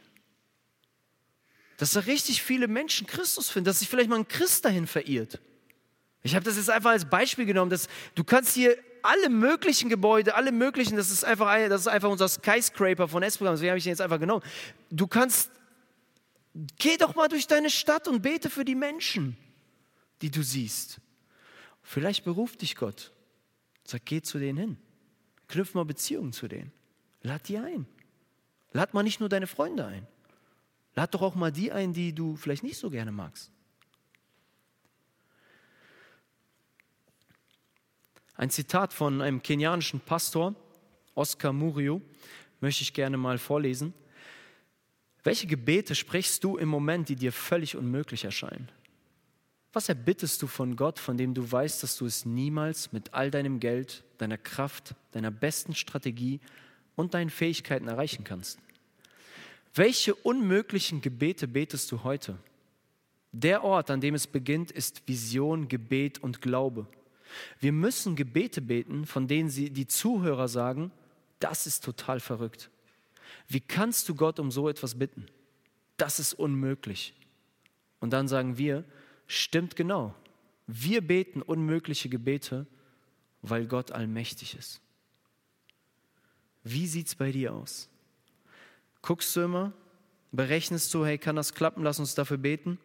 Dass 1.77 1.91
da 1.91 2.01
richtig 2.01 2.41
viele 2.41 2.67
Menschen 2.67 3.05
Christus 3.05 3.49
finden, 3.49 3.65
dass 3.65 3.79
sich 3.79 3.89
vielleicht 3.89 4.09
mal 4.09 4.17
ein 4.17 4.27
Christ 4.27 4.65
dahin 4.65 4.87
verirrt. 4.87 5.39
Ich 6.21 6.35
habe 6.35 6.43
das 6.43 6.57
jetzt 6.57 6.69
einfach 6.69 6.91
als 6.91 7.09
Beispiel 7.09 7.45
genommen, 7.45 7.71
dass 7.71 7.87
du 8.15 8.23
kannst 8.23 8.53
hier 8.53 8.77
alle 9.03 9.29
möglichen 9.29 9.89
Gebäude, 9.89 10.35
alle 10.35 10.51
möglichen, 10.51 10.97
das 10.97 11.09
ist 11.11 11.23
einfach, 11.23 11.55
das 11.69 11.81
ist 11.81 11.87
einfach 11.87 12.09
unser 12.09 12.27
Skyscraper 12.27 13.07
von 13.07 13.23
S-Programm, 13.23 13.55
deswegen 13.55 13.69
habe 13.69 13.77
ich 13.77 13.85
den 13.85 13.91
jetzt 13.91 14.01
einfach 14.01 14.19
genommen. 14.19 14.43
Du 14.89 15.07
kannst, 15.07 15.51
geh 16.77 16.97
doch 16.97 17.15
mal 17.15 17.27
durch 17.27 17.47
deine 17.47 17.69
Stadt 17.69 18.07
und 18.07 18.21
bete 18.21 18.49
für 18.49 18.65
die 18.65 18.75
Menschen, 18.75 19.37
die 20.21 20.31
du 20.31 20.43
siehst. 20.43 20.99
Vielleicht 21.81 22.25
beruft 22.25 22.61
dich 22.61 22.75
Gott. 22.75 23.13
Sag, 23.85 24.05
geh 24.05 24.21
zu 24.21 24.37
denen 24.37 24.57
hin. 24.57 24.77
Knüpf 25.47 25.73
mal 25.73 25.85
Beziehungen 25.85 26.33
zu 26.33 26.47
denen. 26.47 26.71
Lad 27.21 27.47
die 27.47 27.57
ein. 27.57 27.87
Lad 28.71 28.93
mal 28.93 29.03
nicht 29.03 29.19
nur 29.19 29.29
deine 29.29 29.47
Freunde 29.47 29.85
ein. 29.85 30.05
Lad 30.95 31.13
doch 31.13 31.21
auch 31.21 31.35
mal 31.35 31.51
die 31.51 31.71
ein, 31.71 31.93
die 31.93 32.13
du 32.13 32.35
vielleicht 32.35 32.63
nicht 32.63 32.77
so 32.77 32.89
gerne 32.89 33.11
magst. 33.11 33.51
Ein 38.39 38.49
Zitat 38.49 38.93
von 38.93 39.21
einem 39.21 39.43
kenianischen 39.43 39.99
Pastor, 39.99 40.55
Oscar 41.13 41.51
Murio, 41.51 42.01
möchte 42.61 42.83
ich 42.83 42.93
gerne 42.93 43.17
mal 43.17 43.37
vorlesen. 43.37 43.93
Welche 45.25 45.45
Gebete 45.45 45.93
sprichst 45.93 46.41
du 46.45 46.55
im 46.55 46.69
Moment, 46.69 47.09
die 47.09 47.17
dir 47.17 47.33
völlig 47.33 47.75
unmöglich 47.75 48.23
erscheinen? 48.23 48.69
Was 49.73 49.89
erbittest 49.89 50.41
du 50.41 50.47
von 50.47 50.77
Gott, 50.77 50.99
von 50.99 51.17
dem 51.17 51.33
du 51.33 51.51
weißt, 51.51 51.83
dass 51.83 51.97
du 51.97 52.05
es 52.05 52.23
niemals 52.23 52.93
mit 52.93 53.13
all 53.13 53.29
deinem 53.29 53.59
Geld, 53.59 54.05
deiner 54.19 54.37
Kraft, 54.37 54.95
deiner 55.11 55.31
besten 55.31 55.75
Strategie 55.75 56.39
und 56.95 57.15
deinen 57.15 57.31
Fähigkeiten 57.31 57.89
erreichen 57.89 58.23
kannst? 58.23 58.57
Welche 59.73 60.15
unmöglichen 60.15 61.01
Gebete 61.01 61.45
betest 61.45 61.91
du 61.91 62.05
heute? 62.05 62.37
Der 63.33 63.65
Ort, 63.65 63.91
an 63.91 63.99
dem 63.99 64.15
es 64.15 64.27
beginnt, 64.27 64.71
ist 64.71 65.05
Vision, 65.09 65.67
Gebet 65.67 66.19
und 66.19 66.41
Glaube. 66.41 66.87
Wir 67.59 67.71
müssen 67.71 68.15
Gebete 68.15 68.61
beten, 68.61 69.05
von 69.05 69.27
denen 69.27 69.49
sie, 69.49 69.69
die 69.69 69.87
Zuhörer 69.87 70.47
sagen, 70.47 70.91
das 71.39 71.67
ist 71.67 71.83
total 71.83 72.19
verrückt. 72.19 72.69
Wie 73.47 73.59
kannst 73.59 74.09
du 74.09 74.15
Gott 74.15 74.39
um 74.39 74.51
so 74.51 74.69
etwas 74.69 74.97
bitten? 74.97 75.25
Das 75.97 76.19
ist 76.19 76.33
unmöglich. 76.33 77.13
Und 77.99 78.11
dann 78.11 78.27
sagen 78.27 78.57
wir, 78.57 78.83
stimmt 79.27 79.75
genau. 79.75 80.15
Wir 80.67 81.01
beten 81.01 81.41
unmögliche 81.41 82.09
Gebete, 82.09 82.67
weil 83.41 83.65
Gott 83.65 83.91
allmächtig 83.91 84.55
ist. 84.55 84.81
Wie 86.63 86.87
sieht 86.87 87.07
es 87.07 87.15
bei 87.15 87.31
dir 87.31 87.53
aus? 87.53 87.89
Guckst 89.01 89.35
du 89.35 89.41
immer, 89.41 89.73
berechnest 90.31 90.93
du, 90.93 91.05
hey, 91.05 91.17
kann 91.17 91.35
das 91.35 91.53
klappen, 91.53 91.83
lass 91.83 91.99
uns 91.99 92.15
dafür 92.15 92.37
beten? 92.37 92.77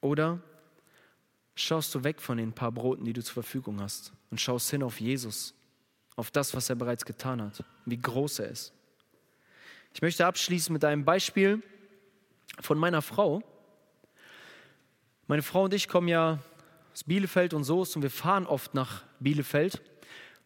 Oder 0.00 0.40
schaust 1.60 1.94
du 1.94 2.04
weg 2.04 2.20
von 2.20 2.38
den 2.38 2.52
paar 2.52 2.72
Broten, 2.72 3.04
die 3.04 3.12
du 3.12 3.22
zur 3.22 3.34
Verfügung 3.34 3.80
hast 3.80 4.12
und 4.30 4.40
schaust 4.40 4.70
hin 4.70 4.82
auf 4.82 5.00
Jesus, 5.00 5.54
auf 6.16 6.30
das, 6.30 6.54
was 6.54 6.70
er 6.70 6.76
bereits 6.76 7.04
getan 7.04 7.42
hat, 7.42 7.64
wie 7.86 8.00
groß 8.00 8.40
er 8.40 8.48
ist. 8.48 8.72
Ich 9.94 10.02
möchte 10.02 10.26
abschließen 10.26 10.72
mit 10.72 10.84
einem 10.84 11.04
Beispiel 11.04 11.62
von 12.60 12.78
meiner 12.78 13.02
Frau. 13.02 13.42
Meine 15.26 15.42
Frau 15.42 15.64
und 15.64 15.74
ich 15.74 15.88
kommen 15.88 16.08
ja 16.08 16.38
aus 16.92 17.04
Bielefeld 17.04 17.54
und 17.54 17.64
Soest 17.64 17.96
und 17.96 18.02
wir 18.02 18.10
fahren 18.10 18.46
oft 18.46 18.74
nach 18.74 19.04
Bielefeld. 19.20 19.80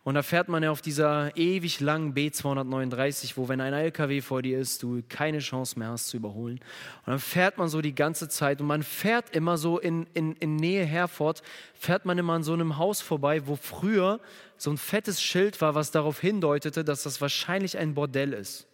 Und 0.04 0.16
da 0.16 0.22
fährt 0.22 0.48
man 0.48 0.62
ja 0.62 0.70
auf 0.70 0.82
dieser 0.82 1.34
ewig 1.34 1.80
langen 1.80 2.12
B239, 2.12 3.32
wo 3.36 3.48
wenn 3.48 3.62
ein 3.62 3.72
LKW 3.72 4.20
vor 4.20 4.42
dir 4.42 4.58
ist, 4.58 4.82
du 4.82 5.02
keine 5.08 5.38
Chance 5.38 5.78
mehr 5.78 5.88
hast 5.88 6.08
zu 6.08 6.18
überholen. 6.18 6.60
Und 7.06 7.10
dann 7.10 7.18
fährt 7.18 7.56
man 7.56 7.70
so 7.70 7.80
die 7.80 7.94
ganze 7.94 8.28
Zeit 8.28 8.60
und 8.60 8.66
man 8.66 8.82
fährt 8.82 9.34
immer 9.34 9.56
so 9.56 9.78
in, 9.78 10.06
in, 10.12 10.34
in 10.34 10.56
Nähe 10.56 10.84
Herford, 10.84 11.42
fährt 11.72 12.04
man 12.04 12.18
immer 12.18 12.34
an 12.34 12.42
so 12.42 12.52
einem 12.52 12.76
Haus 12.76 13.00
vorbei, 13.00 13.46
wo 13.46 13.56
früher 13.56 14.20
so 14.58 14.70
ein 14.70 14.76
fettes 14.76 15.22
Schild 15.22 15.62
war, 15.62 15.74
was 15.74 15.90
darauf 15.90 16.20
hindeutete, 16.20 16.84
dass 16.84 17.04
das 17.04 17.22
wahrscheinlich 17.22 17.78
ein 17.78 17.94
Bordell 17.94 18.34
ist. 18.34 18.66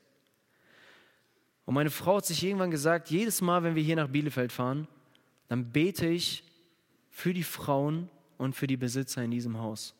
Und 1.64 1.74
meine 1.74 1.90
Frau 1.90 2.16
hat 2.16 2.26
sich 2.26 2.42
irgendwann 2.42 2.72
gesagt, 2.72 3.08
jedes 3.08 3.40
Mal, 3.40 3.62
wenn 3.62 3.76
wir 3.76 3.84
hier 3.84 3.94
nach 3.94 4.08
Bielefeld 4.08 4.50
fahren, 4.50 4.88
dann 5.46 5.70
bete 5.70 6.08
ich 6.08 6.42
für 7.08 7.32
die 7.32 7.44
Frauen 7.44 8.08
und 8.36 8.56
für 8.56 8.66
die 8.66 8.76
Besitzer 8.76 9.22
in 9.22 9.30
diesem 9.30 9.60
Haus. 9.60 9.94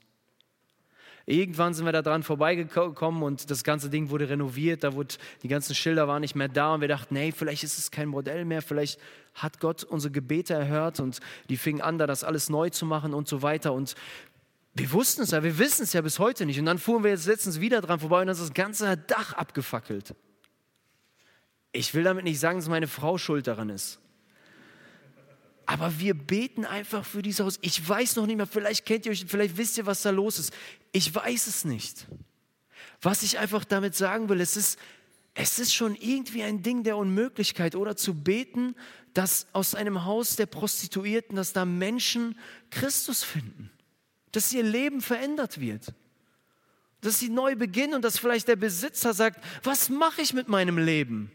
Irgendwann 1.30 1.74
sind 1.74 1.84
wir 1.84 1.92
da 1.92 2.02
dran 2.02 2.24
vorbeigekommen 2.24 3.22
und 3.22 3.52
das 3.52 3.62
ganze 3.62 3.88
Ding 3.88 4.10
wurde 4.10 4.28
renoviert, 4.28 4.82
da 4.82 4.94
wurde, 4.94 5.14
die 5.44 5.48
ganzen 5.48 5.76
Schilder 5.76 6.08
waren 6.08 6.22
nicht 6.22 6.34
mehr 6.34 6.48
da 6.48 6.74
und 6.74 6.80
wir 6.80 6.88
dachten, 6.88 7.14
hey, 7.14 7.30
vielleicht 7.30 7.62
ist 7.62 7.78
es 7.78 7.92
kein 7.92 8.08
Modell 8.08 8.44
mehr, 8.44 8.62
vielleicht 8.62 8.98
hat 9.34 9.60
Gott 9.60 9.84
unsere 9.84 10.10
Gebete 10.10 10.54
erhört 10.54 10.98
und 10.98 11.20
die 11.48 11.56
fingen 11.56 11.82
an, 11.82 11.98
da 11.98 12.08
das 12.08 12.24
alles 12.24 12.50
neu 12.50 12.70
zu 12.70 12.84
machen 12.84 13.14
und 13.14 13.28
so 13.28 13.42
weiter 13.42 13.72
und 13.72 13.94
wir 14.74 14.90
wussten 14.90 15.22
es 15.22 15.30
ja, 15.30 15.44
wir 15.44 15.56
wissen 15.56 15.84
es 15.84 15.92
ja 15.92 16.00
bis 16.00 16.18
heute 16.18 16.46
nicht 16.46 16.58
und 16.58 16.66
dann 16.66 16.78
fuhren 16.78 17.04
wir 17.04 17.12
jetzt 17.12 17.26
letztens 17.26 17.60
wieder 17.60 17.80
dran 17.80 18.00
vorbei 18.00 18.22
und 18.22 18.26
dann 18.26 18.34
ist 18.34 18.42
das 18.42 18.52
ganze 18.52 18.96
Dach 18.96 19.32
abgefackelt. 19.34 20.16
Ich 21.70 21.94
will 21.94 22.02
damit 22.02 22.24
nicht 22.24 22.40
sagen, 22.40 22.58
dass 22.58 22.68
meine 22.68 22.88
Frau 22.88 23.18
schuld 23.18 23.46
daran 23.46 23.70
ist. 23.70 24.00
Aber 25.70 26.00
wir 26.00 26.14
beten 26.14 26.64
einfach 26.64 27.04
für 27.04 27.22
dieses 27.22 27.46
Haus. 27.46 27.58
Ich 27.62 27.88
weiß 27.88 28.16
noch 28.16 28.26
nicht 28.26 28.36
mehr, 28.36 28.48
vielleicht 28.48 28.84
kennt 28.84 29.06
ihr 29.06 29.12
euch, 29.12 29.24
vielleicht 29.28 29.56
wisst 29.56 29.78
ihr, 29.78 29.86
was 29.86 30.02
da 30.02 30.10
los 30.10 30.40
ist. 30.40 30.52
Ich 30.90 31.14
weiß 31.14 31.46
es 31.46 31.64
nicht. 31.64 32.08
Was 33.00 33.22
ich 33.22 33.38
einfach 33.38 33.64
damit 33.64 33.94
sagen 33.94 34.28
will, 34.28 34.40
es 34.40 34.56
ist, 34.56 34.80
es 35.34 35.60
ist 35.60 35.72
schon 35.72 35.94
irgendwie 35.94 36.42
ein 36.42 36.64
Ding 36.64 36.82
der 36.82 36.96
Unmöglichkeit 36.96 37.76
oder 37.76 37.96
zu 37.96 38.14
beten, 38.14 38.74
dass 39.14 39.46
aus 39.52 39.76
einem 39.76 40.04
Haus 40.04 40.34
der 40.34 40.46
Prostituierten, 40.46 41.36
dass 41.36 41.52
da 41.52 41.64
Menschen 41.64 42.36
Christus 42.70 43.22
finden, 43.22 43.70
dass 44.32 44.52
ihr 44.52 44.64
Leben 44.64 45.00
verändert 45.00 45.60
wird, 45.60 45.94
dass 47.00 47.20
sie 47.20 47.28
neu 47.28 47.54
beginnen 47.54 47.94
und 47.94 48.02
dass 48.02 48.18
vielleicht 48.18 48.48
der 48.48 48.56
Besitzer 48.56 49.14
sagt, 49.14 49.40
was 49.62 49.88
mache 49.88 50.20
ich 50.20 50.34
mit 50.34 50.48
meinem 50.48 50.78
Leben? 50.78 51.30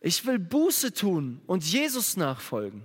Ich 0.00 0.24
will 0.26 0.38
Buße 0.38 0.92
tun 0.92 1.40
und 1.46 1.64
Jesus 1.64 2.16
nachfolgen. 2.16 2.84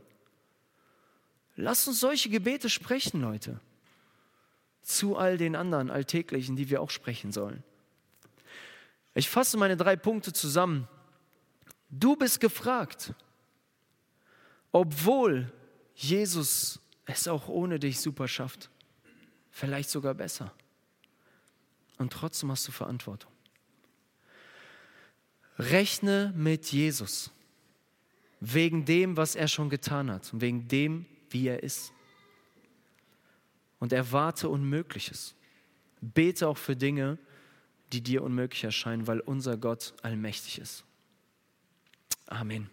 Lasst 1.56 1.88
uns 1.88 2.00
solche 2.00 2.30
Gebete 2.30 2.70
sprechen, 2.70 3.22
Leute, 3.22 3.60
zu 4.82 5.18
all 5.18 5.38
den 5.38 5.56
anderen 5.56 5.90
alltäglichen, 5.92 6.56
die 6.56 6.70
wir 6.70 6.82
auch 6.82 6.90
sprechen 6.90 7.32
sollen. 7.32 7.64
Ich 9.14 9.30
fasse 9.30 9.58
meine 9.58 9.78
drei 9.78 9.96
Punkte 9.96 10.34
zusammen. 10.34 10.88
Du 11.90 12.16
bist 12.16 12.40
gefragt, 12.40 13.14
obwohl 14.72 15.52
Jesus 15.94 16.80
es 17.06 17.28
auch 17.28 17.48
ohne 17.50 17.78
dich 17.78 18.00
super 18.00 18.28
schafft, 18.28 18.70
vielleicht 19.52 19.90
sogar 19.90 20.14
besser. 20.14 20.54
Und 21.98 22.14
trotzdem 22.14 22.50
hast 22.52 22.68
du 22.68 22.72
Verantwortung. 22.72 23.31
Rechne 25.62 26.34
mit 26.36 26.72
Jesus 26.72 27.32
wegen 28.40 28.86
dem, 28.86 29.16
was 29.18 29.36
er 29.36 29.48
schon 29.48 29.70
getan 29.70 30.10
hat 30.10 30.34
und 30.34 30.42
wegen 30.42 30.68
dem, 30.68 31.06
wie 31.30 31.48
er 31.48 31.62
ist. 31.62 31.94
Und 33.80 33.94
erwarte 33.94 34.50
Unmögliches. 34.50 35.36
Bete 36.02 36.48
auch 36.48 36.58
für 36.58 36.76
Dinge, 36.76 37.20
die 37.94 38.02
dir 38.02 38.24
unmöglich 38.24 38.64
erscheinen, 38.64 39.06
weil 39.06 39.20
unser 39.20 39.58
Gott 39.58 39.94
allmächtig 40.02 40.60
ist. 40.60 40.84
Amen. 42.26 42.70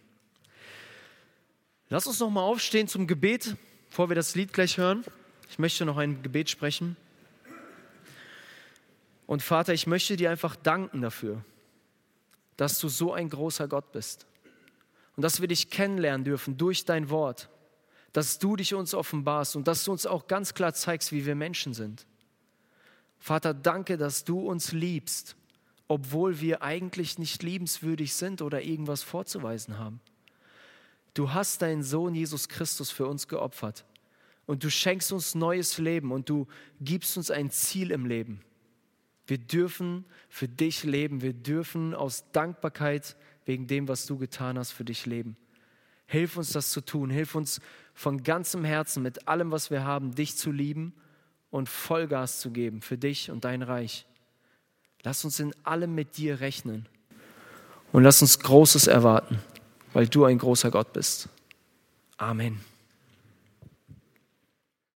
Lass 1.89 2.07
uns 2.07 2.19
noch 2.19 2.29
mal 2.29 2.41
aufstehen 2.41 2.87
zum 2.87 3.05
Gebet, 3.05 3.55
bevor 3.89 4.09
wir 4.09 4.15
das 4.15 4.35
Lied 4.35 4.53
gleich 4.53 4.77
hören. 4.77 5.03
Ich 5.49 5.59
möchte 5.59 5.85
noch 5.85 5.97
ein 5.97 6.23
Gebet 6.23 6.49
sprechen. 6.49 6.95
Und 9.27 9.43
Vater, 9.43 9.73
ich 9.73 9.85
möchte 9.85 10.15
dir 10.15 10.31
einfach 10.31 10.55
danken 10.55 11.01
dafür, 11.01 11.43
dass 12.59 12.77
du 12.77 12.89
so 12.89 13.13
ein 13.13 13.29
großer 13.29 13.69
Gott 13.69 13.93
bist 13.93 14.27
und 15.15 15.23
dass 15.23 15.39
wir 15.39 15.47
dich 15.47 15.69
kennenlernen 15.69 16.25
dürfen 16.25 16.57
durch 16.57 16.83
dein 16.83 17.09
Wort, 17.09 17.47
dass 18.11 18.37
du 18.37 18.57
dich 18.57 18.73
uns 18.73 18.93
offenbarst 18.93 19.55
und 19.55 19.65
dass 19.65 19.85
du 19.85 19.93
uns 19.93 20.05
auch 20.05 20.27
ganz 20.27 20.53
klar 20.53 20.73
zeigst, 20.73 21.13
wie 21.13 21.25
wir 21.25 21.35
Menschen 21.35 21.73
sind. 21.73 22.05
Vater, 23.17 23.53
danke, 23.53 23.95
dass 23.95 24.25
du 24.25 24.41
uns 24.41 24.73
liebst, 24.73 25.37
obwohl 25.87 26.41
wir 26.41 26.61
eigentlich 26.61 27.17
nicht 27.17 27.43
liebenswürdig 27.43 28.13
sind 28.13 28.41
oder 28.41 28.61
irgendwas 28.61 29.03
vorzuweisen 29.03 29.77
haben. 29.77 30.01
Du 31.13 31.31
hast 31.31 31.61
deinen 31.61 31.83
Sohn 31.83 32.13
Jesus 32.13 32.49
Christus 32.49 32.91
für 32.91 33.07
uns 33.07 33.29
geopfert 33.29 33.85
und 34.47 34.65
du 34.65 34.69
schenkst 34.69 35.13
uns 35.13 35.33
neues 35.33 35.77
Leben 35.77 36.11
und 36.11 36.27
du 36.27 36.45
gibst 36.81 37.15
uns 37.15 37.31
ein 37.31 37.51
Ziel 37.51 37.91
im 37.91 38.05
Leben. 38.05 38.41
Wir 39.29 39.37
dürfen 39.37 40.05
für 40.27 40.47
dich 40.47 40.83
leben, 40.83 41.21
wir 41.21 41.33
dürfen 41.33 41.93
aus 41.93 42.25
Dankbarkeit 42.31 43.15
wegen 43.45 43.67
dem, 43.67 43.87
was 43.87 44.07
du 44.07 44.17
getan 44.17 44.57
hast, 44.57 44.71
für 44.71 44.83
dich 44.83 45.05
leben. 45.05 45.37
Hilf 46.07 46.35
uns 46.35 46.51
das 46.51 46.71
zu 46.71 46.81
tun, 46.81 47.11
hilf 47.11 47.35
uns 47.35 47.61
von 47.93 48.23
ganzem 48.23 48.65
Herzen 48.65 49.03
mit 49.03 49.27
allem, 49.27 49.51
was 49.51 49.69
wir 49.69 49.83
haben, 49.83 50.15
dich 50.15 50.35
zu 50.35 50.51
lieben 50.51 50.93
und 51.51 51.69
Vollgas 51.69 52.39
zu 52.39 52.49
geben 52.49 52.81
für 52.81 52.97
dich 52.97 53.29
und 53.29 53.45
dein 53.45 53.61
Reich. 53.61 54.07
Lass 55.03 55.23
uns 55.23 55.39
in 55.39 55.53
allem 55.63 55.93
mit 55.93 56.17
dir 56.17 56.39
rechnen 56.39 56.89
und 57.91 58.03
lass 58.03 58.23
uns 58.23 58.39
Großes 58.39 58.87
erwarten, 58.87 59.37
weil 59.93 60.07
du 60.07 60.25
ein 60.25 60.39
großer 60.39 60.71
Gott 60.71 60.91
bist. 60.91 61.29
Amen. 62.17 62.59